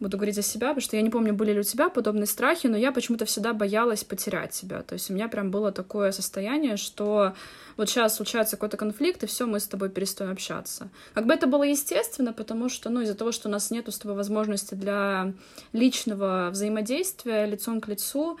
Буду 0.00 0.16
говорить 0.16 0.34
за 0.34 0.42
себя, 0.42 0.68
потому 0.68 0.80
что 0.80 0.96
я 0.96 1.02
не 1.02 1.10
помню, 1.10 1.34
были 1.34 1.52
ли 1.52 1.60
у 1.60 1.62
тебя 1.62 1.88
подобные 1.88 2.26
страхи, 2.26 2.66
но 2.66 2.76
я 2.76 2.92
почему-то 2.92 3.24
всегда 3.24 3.52
боялась 3.52 4.04
потерять 4.04 4.54
себя. 4.54 4.82
То 4.82 4.94
есть 4.94 5.10
у 5.10 5.14
меня 5.14 5.28
прям 5.28 5.50
было 5.50 5.72
такое 5.72 6.12
состояние, 6.12 6.76
что 6.76 7.34
вот 7.76 7.88
сейчас 7.88 8.16
случается 8.16 8.56
какой-то 8.56 8.76
конфликт, 8.76 9.22
и 9.22 9.26
все, 9.26 9.46
мы 9.46 9.60
с 9.60 9.66
тобой 9.66 9.90
перестаем 9.90 10.32
общаться. 10.32 10.88
Как 11.14 11.26
бы 11.26 11.34
это 11.34 11.46
было 11.46 11.62
естественно, 11.62 12.32
потому 12.32 12.68
что, 12.68 12.90
ну, 12.90 13.00
из-за 13.02 13.14
того, 13.14 13.32
что 13.32 13.48
у 13.48 13.52
нас 13.52 13.70
нету 13.70 13.92
с 13.92 13.98
тобой 13.98 14.16
возможности 14.16 14.74
для 14.74 15.32
личного 15.72 16.48
взаимодействия 16.50 17.46
лицом 17.46 17.80
к 17.80 17.88
лицу, 17.88 18.38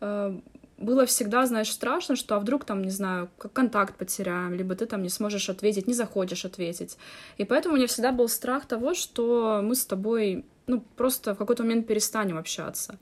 э, 0.00 0.38
было 0.78 1.06
всегда, 1.06 1.46
знаешь, 1.46 1.70
страшно, 1.70 2.16
что 2.16 2.36
а 2.36 2.38
вдруг 2.38 2.64
там, 2.64 2.82
не 2.82 2.90
знаю, 2.90 3.30
контакт 3.38 3.96
потеряем, 3.96 4.54
либо 4.54 4.74
ты 4.74 4.86
там 4.86 5.02
не 5.02 5.08
сможешь 5.08 5.48
ответить, 5.48 5.86
не 5.86 5.94
захочешь 5.94 6.44
ответить. 6.44 6.98
И 7.38 7.44
поэтому 7.44 7.74
у 7.74 7.76
меня 7.78 7.86
всегда 7.86 8.12
был 8.12 8.28
страх 8.28 8.66
того, 8.66 8.94
что 8.94 9.60
мы 9.62 9.74
с 9.74 9.86
тобой, 9.86 10.44
ну, 10.66 10.82
просто 10.96 11.34
в 11.34 11.38
какой-то 11.38 11.62
момент 11.62 11.86
перестанем 11.86 12.36
общаться. 12.36 12.98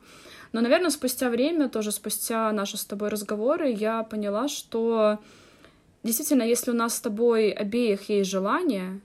Но, 0.52 0.60
наверное, 0.60 0.90
спустя 0.90 1.30
время, 1.30 1.68
тоже 1.68 1.90
спустя 1.90 2.52
наши 2.52 2.76
с 2.76 2.84
тобой 2.84 3.08
разговоры, 3.08 3.72
я 3.72 4.04
поняла, 4.04 4.46
что 4.46 5.18
действительно, 6.04 6.44
если 6.44 6.70
у 6.70 6.74
нас 6.74 6.94
с 6.94 7.00
тобой 7.00 7.50
обеих 7.50 8.08
есть 8.08 8.30
желание, 8.30 9.00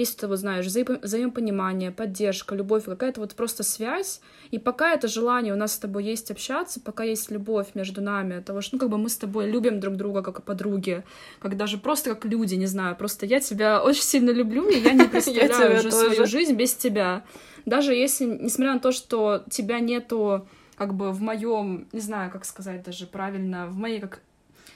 есть 0.00 0.18
это, 0.18 0.28
вот 0.28 0.38
знаешь, 0.38 0.66
взаим- 0.66 1.00
взаимопонимание, 1.00 1.90
поддержка, 1.90 2.54
любовь, 2.54 2.84
какая-то 2.84 3.20
вот 3.20 3.34
просто 3.34 3.62
связь, 3.62 4.20
и 4.50 4.58
пока 4.58 4.92
это 4.94 5.08
желание 5.08 5.54
у 5.54 5.56
нас 5.56 5.72
с 5.72 5.78
тобой 5.78 6.04
есть 6.04 6.30
общаться, 6.30 6.80
пока 6.80 7.04
есть 7.04 7.30
любовь 7.30 7.68
между 7.74 8.02
нами, 8.02 8.40
того, 8.40 8.60
что, 8.60 8.76
ну, 8.76 8.80
как 8.80 8.90
бы 8.90 8.98
мы 8.98 9.08
с 9.08 9.16
тобой 9.16 9.50
любим 9.50 9.80
друг 9.80 9.96
друга 9.96 10.22
как 10.22 10.42
подруги, 10.42 11.04
как 11.38 11.56
даже 11.56 11.78
просто 11.78 12.14
как 12.14 12.24
люди, 12.24 12.54
не 12.56 12.66
знаю, 12.66 12.96
просто 12.96 13.26
я 13.26 13.40
тебя 13.40 13.82
очень 13.84 14.02
сильно 14.02 14.30
люблю, 14.30 14.68
и 14.68 14.78
я 14.78 14.92
не 14.92 15.04
представляю 15.08 15.78
уже 15.78 15.90
свою 15.90 16.26
жизнь 16.26 16.54
без 16.54 16.74
тебя. 16.74 17.22
Даже 17.66 17.94
если, 17.94 18.24
несмотря 18.24 18.74
на 18.74 18.80
то, 18.80 18.92
что 18.92 19.44
тебя 19.50 19.80
нету 19.80 20.46
как 20.76 20.94
бы 20.94 21.12
в 21.12 21.20
моем, 21.20 21.88
не 21.92 22.00
знаю, 22.00 22.30
как 22.30 22.46
сказать 22.46 22.82
даже 22.82 23.06
правильно, 23.06 23.66
в 23.66 23.76
моей 23.76 24.00
как 24.00 24.22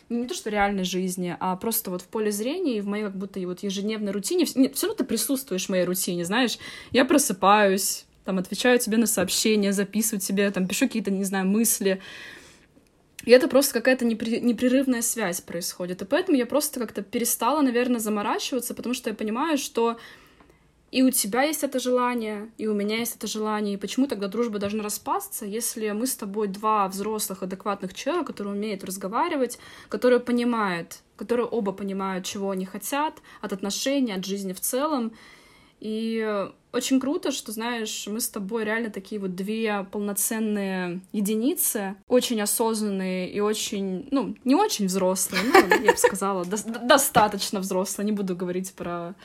не 0.09 0.27
то 0.27 0.35
что 0.35 0.51
реальной 0.51 0.85
жизни, 0.85 1.37
а 1.40 1.57
просто 1.57 1.90
вот 1.90 2.03
в 2.03 2.07
поле 2.07 2.31
зрения 2.31 2.79
и 2.79 2.81
в 2.81 2.87
моей 2.87 3.05
как 3.05 3.17
будто 3.17 3.40
и 3.40 3.47
вот 3.47 3.62
ежедневной 3.62 4.12
рутине. 4.12 4.45
Все 4.45 4.59
равно 4.83 4.95
ты 4.95 5.05
присутствуешь 5.05 5.67
в 5.67 5.69
моей 5.71 5.85
рутине, 5.85 6.25
знаешь. 6.25 6.59
Я 6.90 7.05
просыпаюсь, 7.05 8.05
там, 8.25 8.38
отвечаю 8.38 8.79
тебе 8.79 8.97
на 8.97 9.07
сообщения, 9.07 9.73
записываю 9.73 10.21
тебе, 10.21 10.51
там, 10.51 10.67
пишу 10.67 10.87
какие-то, 10.87 11.11
не 11.11 11.25
знаю, 11.25 11.47
мысли. 11.47 12.01
И 13.25 13.31
это 13.31 13.49
просто 13.49 13.73
какая-то 13.73 14.05
непрерывная 14.05 15.01
связь 15.01 15.40
происходит. 15.40 16.03
И 16.03 16.05
поэтому 16.05 16.37
я 16.37 16.45
просто 16.45 16.79
как-то 16.79 17.03
перестала, 17.03 17.62
наверное, 17.62 18.01
заморачиваться, 18.01 18.75
потому 18.75 18.95
что 18.95 19.11
я 19.11 19.17
понимаю, 19.17 19.57
что 19.57 19.99
и 20.94 21.02
у 21.02 21.11
тебя 21.11 21.42
есть 21.42 21.64
это 21.64 21.80
желание, 21.80 22.52
и 22.57 22.68
у 22.68 22.74
меня 22.74 22.98
есть 22.98 23.16
это 23.16 23.26
желание. 23.26 23.74
И 23.74 23.76
почему 23.76 24.07
тогда 24.07 24.28
дружба 24.28 24.61
должна 24.61 24.85
распасться, 24.85 25.44
если 25.44 25.90
мы 25.90 26.07
с 26.07 26.14
тобой 26.14 26.46
два 26.46 26.87
взрослых, 26.87 27.42
адекватных 27.42 27.94
человека, 27.94 28.26
которые 28.26 28.54
умеют 28.54 28.85
разговаривать, 28.85 29.59
которые 29.88 30.20
понимают, 30.20 31.00
которые 31.16 31.46
оба 31.46 31.72
понимают, 31.72 32.24
чего 32.24 32.50
они 32.50 32.64
хотят 32.64 33.14
от 33.40 33.52
отношений, 33.52 34.12
от 34.12 34.24
жизни 34.24 34.52
в 34.52 34.61
целом. 34.61 35.11
И 35.80 36.48
очень 36.70 37.00
круто, 37.00 37.33
что, 37.33 37.50
знаешь, 37.50 38.07
мы 38.07 38.20
с 38.20 38.28
тобой 38.28 38.62
реально 38.62 38.90
такие 38.90 39.20
вот 39.20 39.35
две 39.35 39.85
полноценные 39.90 41.00
единицы, 41.11 41.96
очень 42.07 42.40
осознанные 42.40 43.33
и 43.33 43.40
очень, 43.40 44.07
ну, 44.12 44.37
не 44.44 44.54
очень 44.54 44.87
взрослые, 44.87 45.42
ну, 45.42 45.83
я 45.83 45.90
бы 45.90 45.98
сказала, 45.98 46.44
до- 46.44 46.87
достаточно 46.87 47.59
взрослые, 47.59 48.07
не 48.07 48.12
буду 48.12 48.37
говорить 48.37 48.72
про 48.74 49.16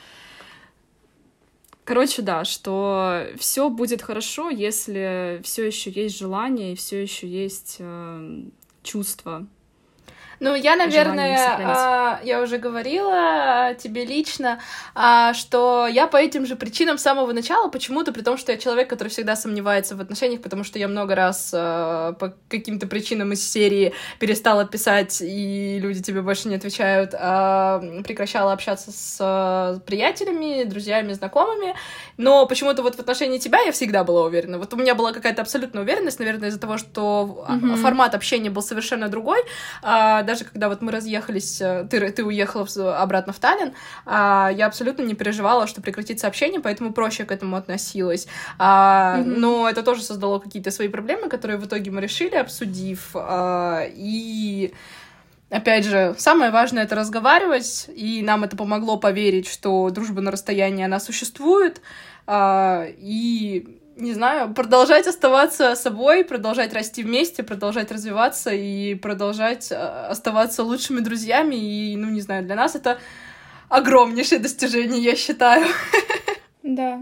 Короче, 1.90 2.22
да, 2.22 2.44
что 2.44 3.26
все 3.36 3.68
будет 3.68 4.00
хорошо, 4.00 4.48
если 4.48 5.40
все 5.42 5.66
еще 5.66 5.90
есть 5.90 6.16
желание 6.16 6.74
и 6.74 6.76
все 6.76 7.02
еще 7.02 7.26
есть 7.26 7.78
э, 7.80 8.42
чувство. 8.84 9.48
Ну, 10.40 10.54
я, 10.54 10.74
наверное, 10.74 11.58
а, 11.62 12.20
я 12.24 12.40
уже 12.40 12.56
говорила 12.56 13.74
тебе 13.78 14.06
лично, 14.06 14.58
а, 14.94 15.34
что 15.34 15.86
я 15.86 16.06
по 16.06 16.16
этим 16.16 16.46
же 16.46 16.56
причинам 16.56 16.96
с 16.96 17.02
самого 17.02 17.32
начала 17.32 17.68
почему-то, 17.68 18.10
при 18.10 18.22
том, 18.22 18.38
что 18.38 18.50
я 18.52 18.58
человек, 18.58 18.88
который 18.88 19.10
всегда 19.10 19.36
сомневается 19.36 19.96
в 19.96 20.00
отношениях, 20.00 20.40
потому 20.40 20.64
что 20.64 20.78
я 20.78 20.88
много 20.88 21.14
раз 21.14 21.52
а, 21.54 22.14
по 22.14 22.34
каким-то 22.48 22.86
причинам 22.86 23.32
из 23.32 23.46
серии 23.46 23.92
перестала 24.18 24.64
писать, 24.64 25.20
и 25.20 25.78
люди 25.78 26.02
тебе 26.02 26.22
больше 26.22 26.48
не 26.48 26.54
отвечают, 26.54 27.14
а 27.14 27.82
прекращала 28.02 28.54
общаться 28.54 28.92
с 28.92 29.82
приятелями, 29.84 30.64
друзьями, 30.64 31.12
знакомыми, 31.12 31.74
но 32.16 32.46
почему-то 32.46 32.82
вот 32.82 32.96
в 32.96 32.98
отношении 32.98 33.36
тебя 33.36 33.60
я 33.60 33.72
всегда 33.72 34.04
была 34.04 34.24
уверена. 34.24 34.58
Вот 34.58 34.72
у 34.72 34.78
меня 34.78 34.94
была 34.94 35.12
какая-то 35.12 35.42
абсолютная 35.42 35.82
уверенность, 35.82 36.18
наверное, 36.18 36.48
из-за 36.48 36.58
того, 36.58 36.78
что 36.78 37.44
mm-hmm. 37.46 37.76
формат 37.76 38.14
общения 38.14 38.48
был 38.48 38.62
совершенно 38.62 39.08
другой, 39.08 39.40
а, 39.82 40.22
даже 40.30 40.44
когда 40.44 40.68
вот 40.68 40.80
мы 40.80 40.92
разъехались, 40.92 41.60
э, 41.60 41.86
ты, 41.90 42.08
ты 42.12 42.24
уехала 42.24 42.66
обратно 43.02 43.32
в 43.32 43.40
Таллин, 43.40 43.72
а, 44.06 44.48
я 44.54 44.66
абсолютно 44.66 45.02
не 45.02 45.14
переживала, 45.14 45.66
что 45.66 45.82
прекратится 45.82 46.28
общение, 46.28 46.60
поэтому 46.60 46.92
проще 46.92 47.24
к 47.24 47.32
этому 47.32 47.56
относилась. 47.56 48.28
А, 48.56 49.18
mm-hmm. 49.18 49.24
Но 49.24 49.68
это 49.68 49.82
тоже 49.82 50.02
создало 50.02 50.38
какие-то 50.38 50.70
свои 50.70 50.86
проблемы, 50.86 51.28
которые 51.28 51.58
в 51.58 51.66
итоге 51.66 51.90
мы 51.90 52.00
решили, 52.00 52.36
обсудив. 52.36 53.10
А, 53.14 53.82
и 53.88 54.72
Опять 55.50 55.84
же, 55.84 56.14
самое 56.16 56.52
важное— 56.52 56.82
это 56.84 56.94
разговаривать, 56.94 57.90
и 57.92 58.22
нам 58.22 58.44
это 58.44 58.56
помогло 58.56 58.98
поверить, 58.98 59.48
что 59.48 59.90
дружба 59.90 60.20
на 60.20 60.30
расстоянии, 60.30 60.84
она 60.84 61.00
существует, 61.00 61.80
а, 62.28 62.86
и 62.86 63.79
не 64.00 64.12
знаю, 64.12 64.52
продолжать 64.54 65.06
оставаться 65.06 65.74
собой, 65.74 66.24
продолжать 66.24 66.72
расти 66.72 67.02
вместе, 67.02 67.42
продолжать 67.42 67.92
развиваться 67.92 68.50
и 68.50 68.94
продолжать 68.94 69.70
а, 69.72 70.08
оставаться 70.08 70.62
лучшими 70.62 71.00
друзьями. 71.00 71.56
И, 71.56 71.96
ну, 71.96 72.10
не 72.10 72.20
знаю, 72.20 72.44
для 72.44 72.54
нас 72.54 72.74
это 72.74 72.98
огромнейшее 73.68 74.38
достижение, 74.40 75.02
я 75.02 75.16
считаю. 75.16 75.66
Да. 76.62 77.00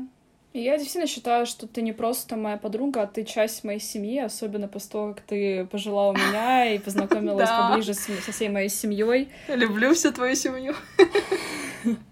И 0.55 0.63
я 0.63 0.79
действительно 0.79 1.07
считаю, 1.07 1.45
что 1.47 1.67
ты 1.67 1.83
не 1.83 1.93
просто 1.93 2.37
моя 2.37 2.57
подруга, 2.57 3.03
а 3.03 3.07
ты 3.07 3.25
часть 3.25 3.65
моей 3.65 3.81
семьи, 3.81 4.19
особенно 4.19 4.67
после 4.67 4.91
того, 4.91 5.15
как 5.15 5.23
ты 5.23 5.67
пожила 5.67 6.09
у 6.09 6.15
меня 6.15 6.73
и 6.73 6.79
познакомилась 6.85 7.51
поближе 7.51 7.93
со 7.95 8.33
всей 8.33 8.49
моей 8.49 8.71
семьей. 8.71 9.29
Люблю 9.49 9.95
всю 9.95 10.11
твою 10.11 10.35
семью. 10.35 10.75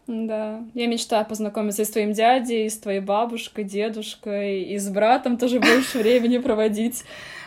Да. 0.06 0.64
Я 0.74 0.86
мечтаю 0.86 1.24
познакомиться 1.26 1.84
с 1.84 1.90
твоим 1.90 2.12
дядей, 2.12 2.70
с 2.70 2.78
твоей 2.78 3.00
бабушкой, 3.00 3.64
дедушкой, 3.64 4.62
и 4.62 4.78
с 4.78 4.88
братом 4.88 5.36
тоже 5.36 5.60
больше 5.60 5.98
времени 6.02 6.38
проводить. 6.38 7.04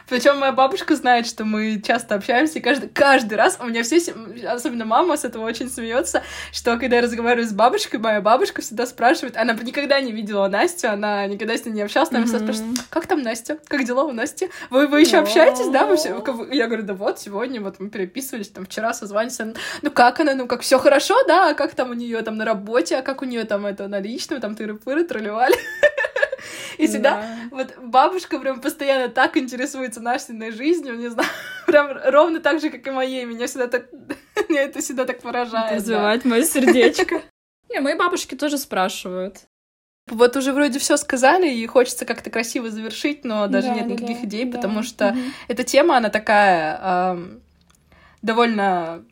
Причем 0.09 0.37
моя 0.37 0.51
бабушка 0.51 0.95
знает, 0.95 1.27
что 1.27 1.45
мы 1.45 1.81
часто 1.85 2.15
общаемся, 2.15 2.59
и 2.59 2.61
каждый, 2.61 2.89
каждый 2.89 3.35
раз 3.35 3.57
у 3.61 3.65
меня 3.65 3.83
все, 3.83 4.01
особенно 4.47 4.85
мама 4.85 5.17
с 5.17 5.25
этого 5.25 5.45
очень 5.45 5.69
смеется, 5.69 6.23
что 6.51 6.77
когда 6.77 6.97
я 6.97 7.01
разговариваю 7.01 7.47
с 7.47 7.53
бабушкой, 7.53 7.99
моя 7.99 8.21
бабушка 8.21 8.61
всегда 8.61 8.85
спрашивает, 8.85 9.37
она 9.37 9.53
никогда 9.53 9.99
не 10.01 10.11
видела 10.11 10.47
Настю, 10.47 10.91
она 10.91 11.25
никогда 11.27 11.57
с 11.57 11.65
ней 11.65 11.71
не 11.71 11.81
общалась, 11.81 12.09
она 12.09 12.23
всегда 12.23 12.39
спрашивает, 12.39 12.79
как 12.89 13.07
там 13.07 13.21
Настя, 13.21 13.59
как 13.67 13.83
дела 13.83 14.03
у 14.03 14.11
Насти, 14.11 14.49
вы, 14.69 14.87
вы 14.87 15.01
еще 15.01 15.17
общаетесь, 15.17 15.67
да? 15.69 15.85
Вы 15.85 15.97
все... 15.97 16.09
Я 16.51 16.67
говорю, 16.67 16.83
да 16.83 16.93
вот, 16.93 17.19
сегодня 17.19 17.61
вот 17.61 17.79
мы 17.79 17.89
переписывались, 17.89 18.49
там 18.49 18.65
вчера 18.65 18.93
созванивались, 18.93 19.55
ну 19.81 19.91
как 19.91 20.19
она, 20.19 20.33
ну 20.33 20.47
как 20.47 20.61
все 20.61 20.79
хорошо, 20.79 21.15
да, 21.27 21.49
а 21.49 21.53
как 21.53 21.75
там 21.75 21.91
у 21.91 21.93
нее 21.93 22.21
там 22.21 22.37
на 22.37 22.45
работе, 22.45 22.97
а 22.97 23.01
как 23.01 23.21
у 23.21 23.25
нее 23.25 23.43
там 23.43 23.65
это 23.65 23.87
на 23.87 23.99
личном, 23.99 24.41
там 24.41 24.53
тыры-пыры, 24.53 25.03
тролливали. 25.03 25.55
И 26.78 26.88
всегда 26.88 27.25
вот 27.52 27.75
бабушка 27.78 28.39
прям 28.39 28.62
постоянно 28.62 29.10
так 29.10 29.38
интересуется 29.38 30.02
Настиной 30.02 30.52
жизнью, 30.52 30.97
не 30.97 31.10
знаю, 31.10 31.30
прям 31.65 31.89
ровно 32.06 32.39
так 32.39 32.60
же, 32.62 32.69
как 32.69 32.86
и 32.88 32.91
моей. 32.91 33.25
Меня 33.25 33.47
всегда 33.47 33.67
так... 33.67 33.88
Меня 34.49 34.63
это 34.63 34.80
всегда 34.80 35.06
так 35.06 35.21
поражает. 35.21 35.78
Развивает 35.78 36.25
мое 36.25 36.43
сердечко. 36.43 37.21
Не, 37.69 37.82
мои 37.82 37.95
бабушки 37.95 38.36
тоже 38.36 38.58
спрашивают. 38.58 39.45
Вот 40.08 40.36
уже 40.36 40.54
вроде 40.54 40.80
все 40.80 40.97
сказали, 40.97 41.52
и 41.52 41.65
хочется 41.67 42.04
как-то 42.06 42.32
красиво 42.32 42.71
завершить, 42.71 43.23
но 43.23 43.47
даже 43.47 43.67
да, 43.67 43.75
нет 43.75 43.88
да, 43.88 43.93
никаких 43.93 44.21
да, 44.21 44.28
идей, 44.28 44.45
да. 44.45 44.58
потому 44.58 44.82
что 44.82 45.10
угу. 45.10 45.19
эта 45.47 45.63
тема, 45.63 45.97
она 45.97 46.10
такая 46.10 46.80
э, 46.82 47.38
довольно 48.23 49.06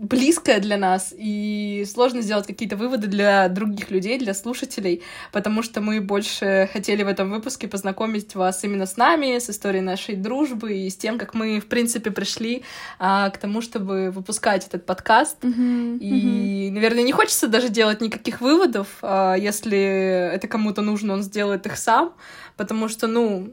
близкое 0.00 0.60
для 0.60 0.78
нас, 0.78 1.12
и 1.14 1.84
сложно 1.86 2.22
сделать 2.22 2.46
какие-то 2.46 2.76
выводы 2.76 3.06
для 3.06 3.48
других 3.48 3.90
людей, 3.90 4.18
для 4.18 4.32
слушателей, 4.32 5.02
потому 5.30 5.62
что 5.62 5.82
мы 5.82 6.00
больше 6.00 6.70
хотели 6.72 7.02
в 7.02 7.08
этом 7.08 7.30
выпуске 7.30 7.68
познакомить 7.68 8.34
вас 8.34 8.64
именно 8.64 8.86
с 8.86 8.96
нами, 8.96 9.38
с 9.38 9.50
историей 9.50 9.82
нашей 9.82 10.16
дружбы 10.16 10.72
и 10.72 10.88
с 10.88 10.96
тем, 10.96 11.18
как 11.18 11.34
мы, 11.34 11.60
в 11.60 11.66
принципе, 11.66 12.10
пришли 12.10 12.62
а, 12.98 13.28
к 13.28 13.36
тому, 13.36 13.60
чтобы 13.60 14.10
выпускать 14.10 14.66
этот 14.66 14.86
подкаст. 14.86 15.36
Mm-hmm. 15.44 15.98
И, 15.98 16.12
mm-hmm. 16.12 16.72
наверное, 16.72 17.02
не 17.02 17.12
хочется 17.12 17.46
даже 17.46 17.68
делать 17.68 18.00
никаких 18.00 18.40
выводов, 18.40 18.88
а, 19.02 19.34
если 19.34 20.32
это 20.32 20.48
кому-то 20.48 20.80
нужно, 20.80 21.12
он 21.12 21.22
сделает 21.22 21.66
их 21.66 21.76
сам, 21.76 22.14
потому 22.56 22.88
что, 22.88 23.06
ну, 23.06 23.50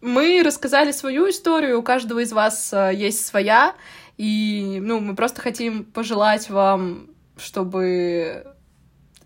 мы 0.00 0.42
рассказали 0.44 0.92
свою 0.92 1.30
историю, 1.30 1.78
у 1.78 1.82
каждого 1.82 2.20
из 2.20 2.32
вас 2.32 2.72
а, 2.72 2.90
есть 2.90 3.24
своя, 3.24 3.74
и, 4.16 4.78
ну, 4.80 5.00
мы 5.00 5.14
просто 5.14 5.40
хотим 5.40 5.84
пожелать 5.84 6.50
вам, 6.50 7.08
чтобы 7.36 8.46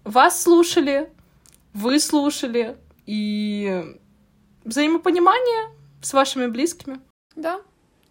вас 0.04 0.42
слушали, 0.42 1.10
вы 1.72 1.98
слушали, 1.98 2.76
и 3.06 3.84
взаимопонимание 4.64 5.70
с 6.02 6.12
вашими 6.12 6.46
близкими. 6.46 7.00
Да. 7.34 7.60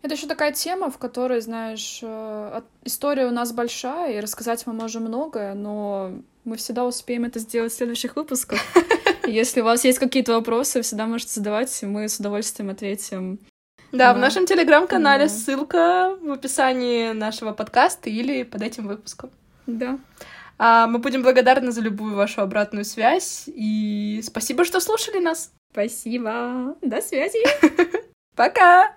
Это 0.02 0.14
еще 0.14 0.28
такая 0.28 0.52
тема, 0.52 0.92
в 0.92 0.98
которой, 0.98 1.42
знаешь, 1.42 2.00
э, 2.02 2.62
история 2.84 3.26
у 3.26 3.32
нас 3.32 3.52
большая, 3.52 4.14
и 4.14 4.20
рассказать 4.20 4.66
мы 4.68 4.74
можем 4.74 5.04
многое, 5.04 5.56
но 5.56 6.12
мы 6.44 6.58
всегда 6.58 6.86
успеем 6.86 7.26
это 7.26 7.40
сделать 7.40 7.74
в 7.74 7.76
следующих 7.76 8.16
выпусках. 8.16 8.60
Если 9.28 9.62
у 9.62 9.64
вас 9.64 9.84
есть 9.84 9.98
какие-то 9.98 10.34
вопросы, 10.34 10.84
всегда 10.84 11.08
можете 11.08 11.34
задавать, 11.34 11.82
и 11.82 11.88
мы 11.88 12.08
с 12.08 12.20
удовольствием 12.20 12.70
ответим 12.70 13.40
да, 13.98 14.14
в 14.14 14.18
нашем 14.18 14.46
телеграм-канале 14.46 15.30
ссылка 15.30 16.16
в 16.22 16.32
описании 16.32 17.12
нашего 17.12 17.54
подкаста 17.54 18.10
или 18.10 18.44
под 18.44 18.62
этим 18.62 18.88
выпуском. 18.88 19.32
Да. 19.68 19.98
А, 20.58 20.88
мы 20.88 21.00
будем 21.00 21.24
благодарны 21.24 21.72
за 21.72 21.82
любую 21.82 22.16
вашу 22.16 22.42
обратную 22.42 22.86
связь. 22.86 23.44
И 23.48 24.22
спасибо, 24.24 24.66
что 24.66 24.80
слушали 24.80 25.20
нас. 25.20 25.52
Спасибо. 25.72 26.76
До 26.82 27.02
связи. 27.02 27.44
Пока. 28.36 28.96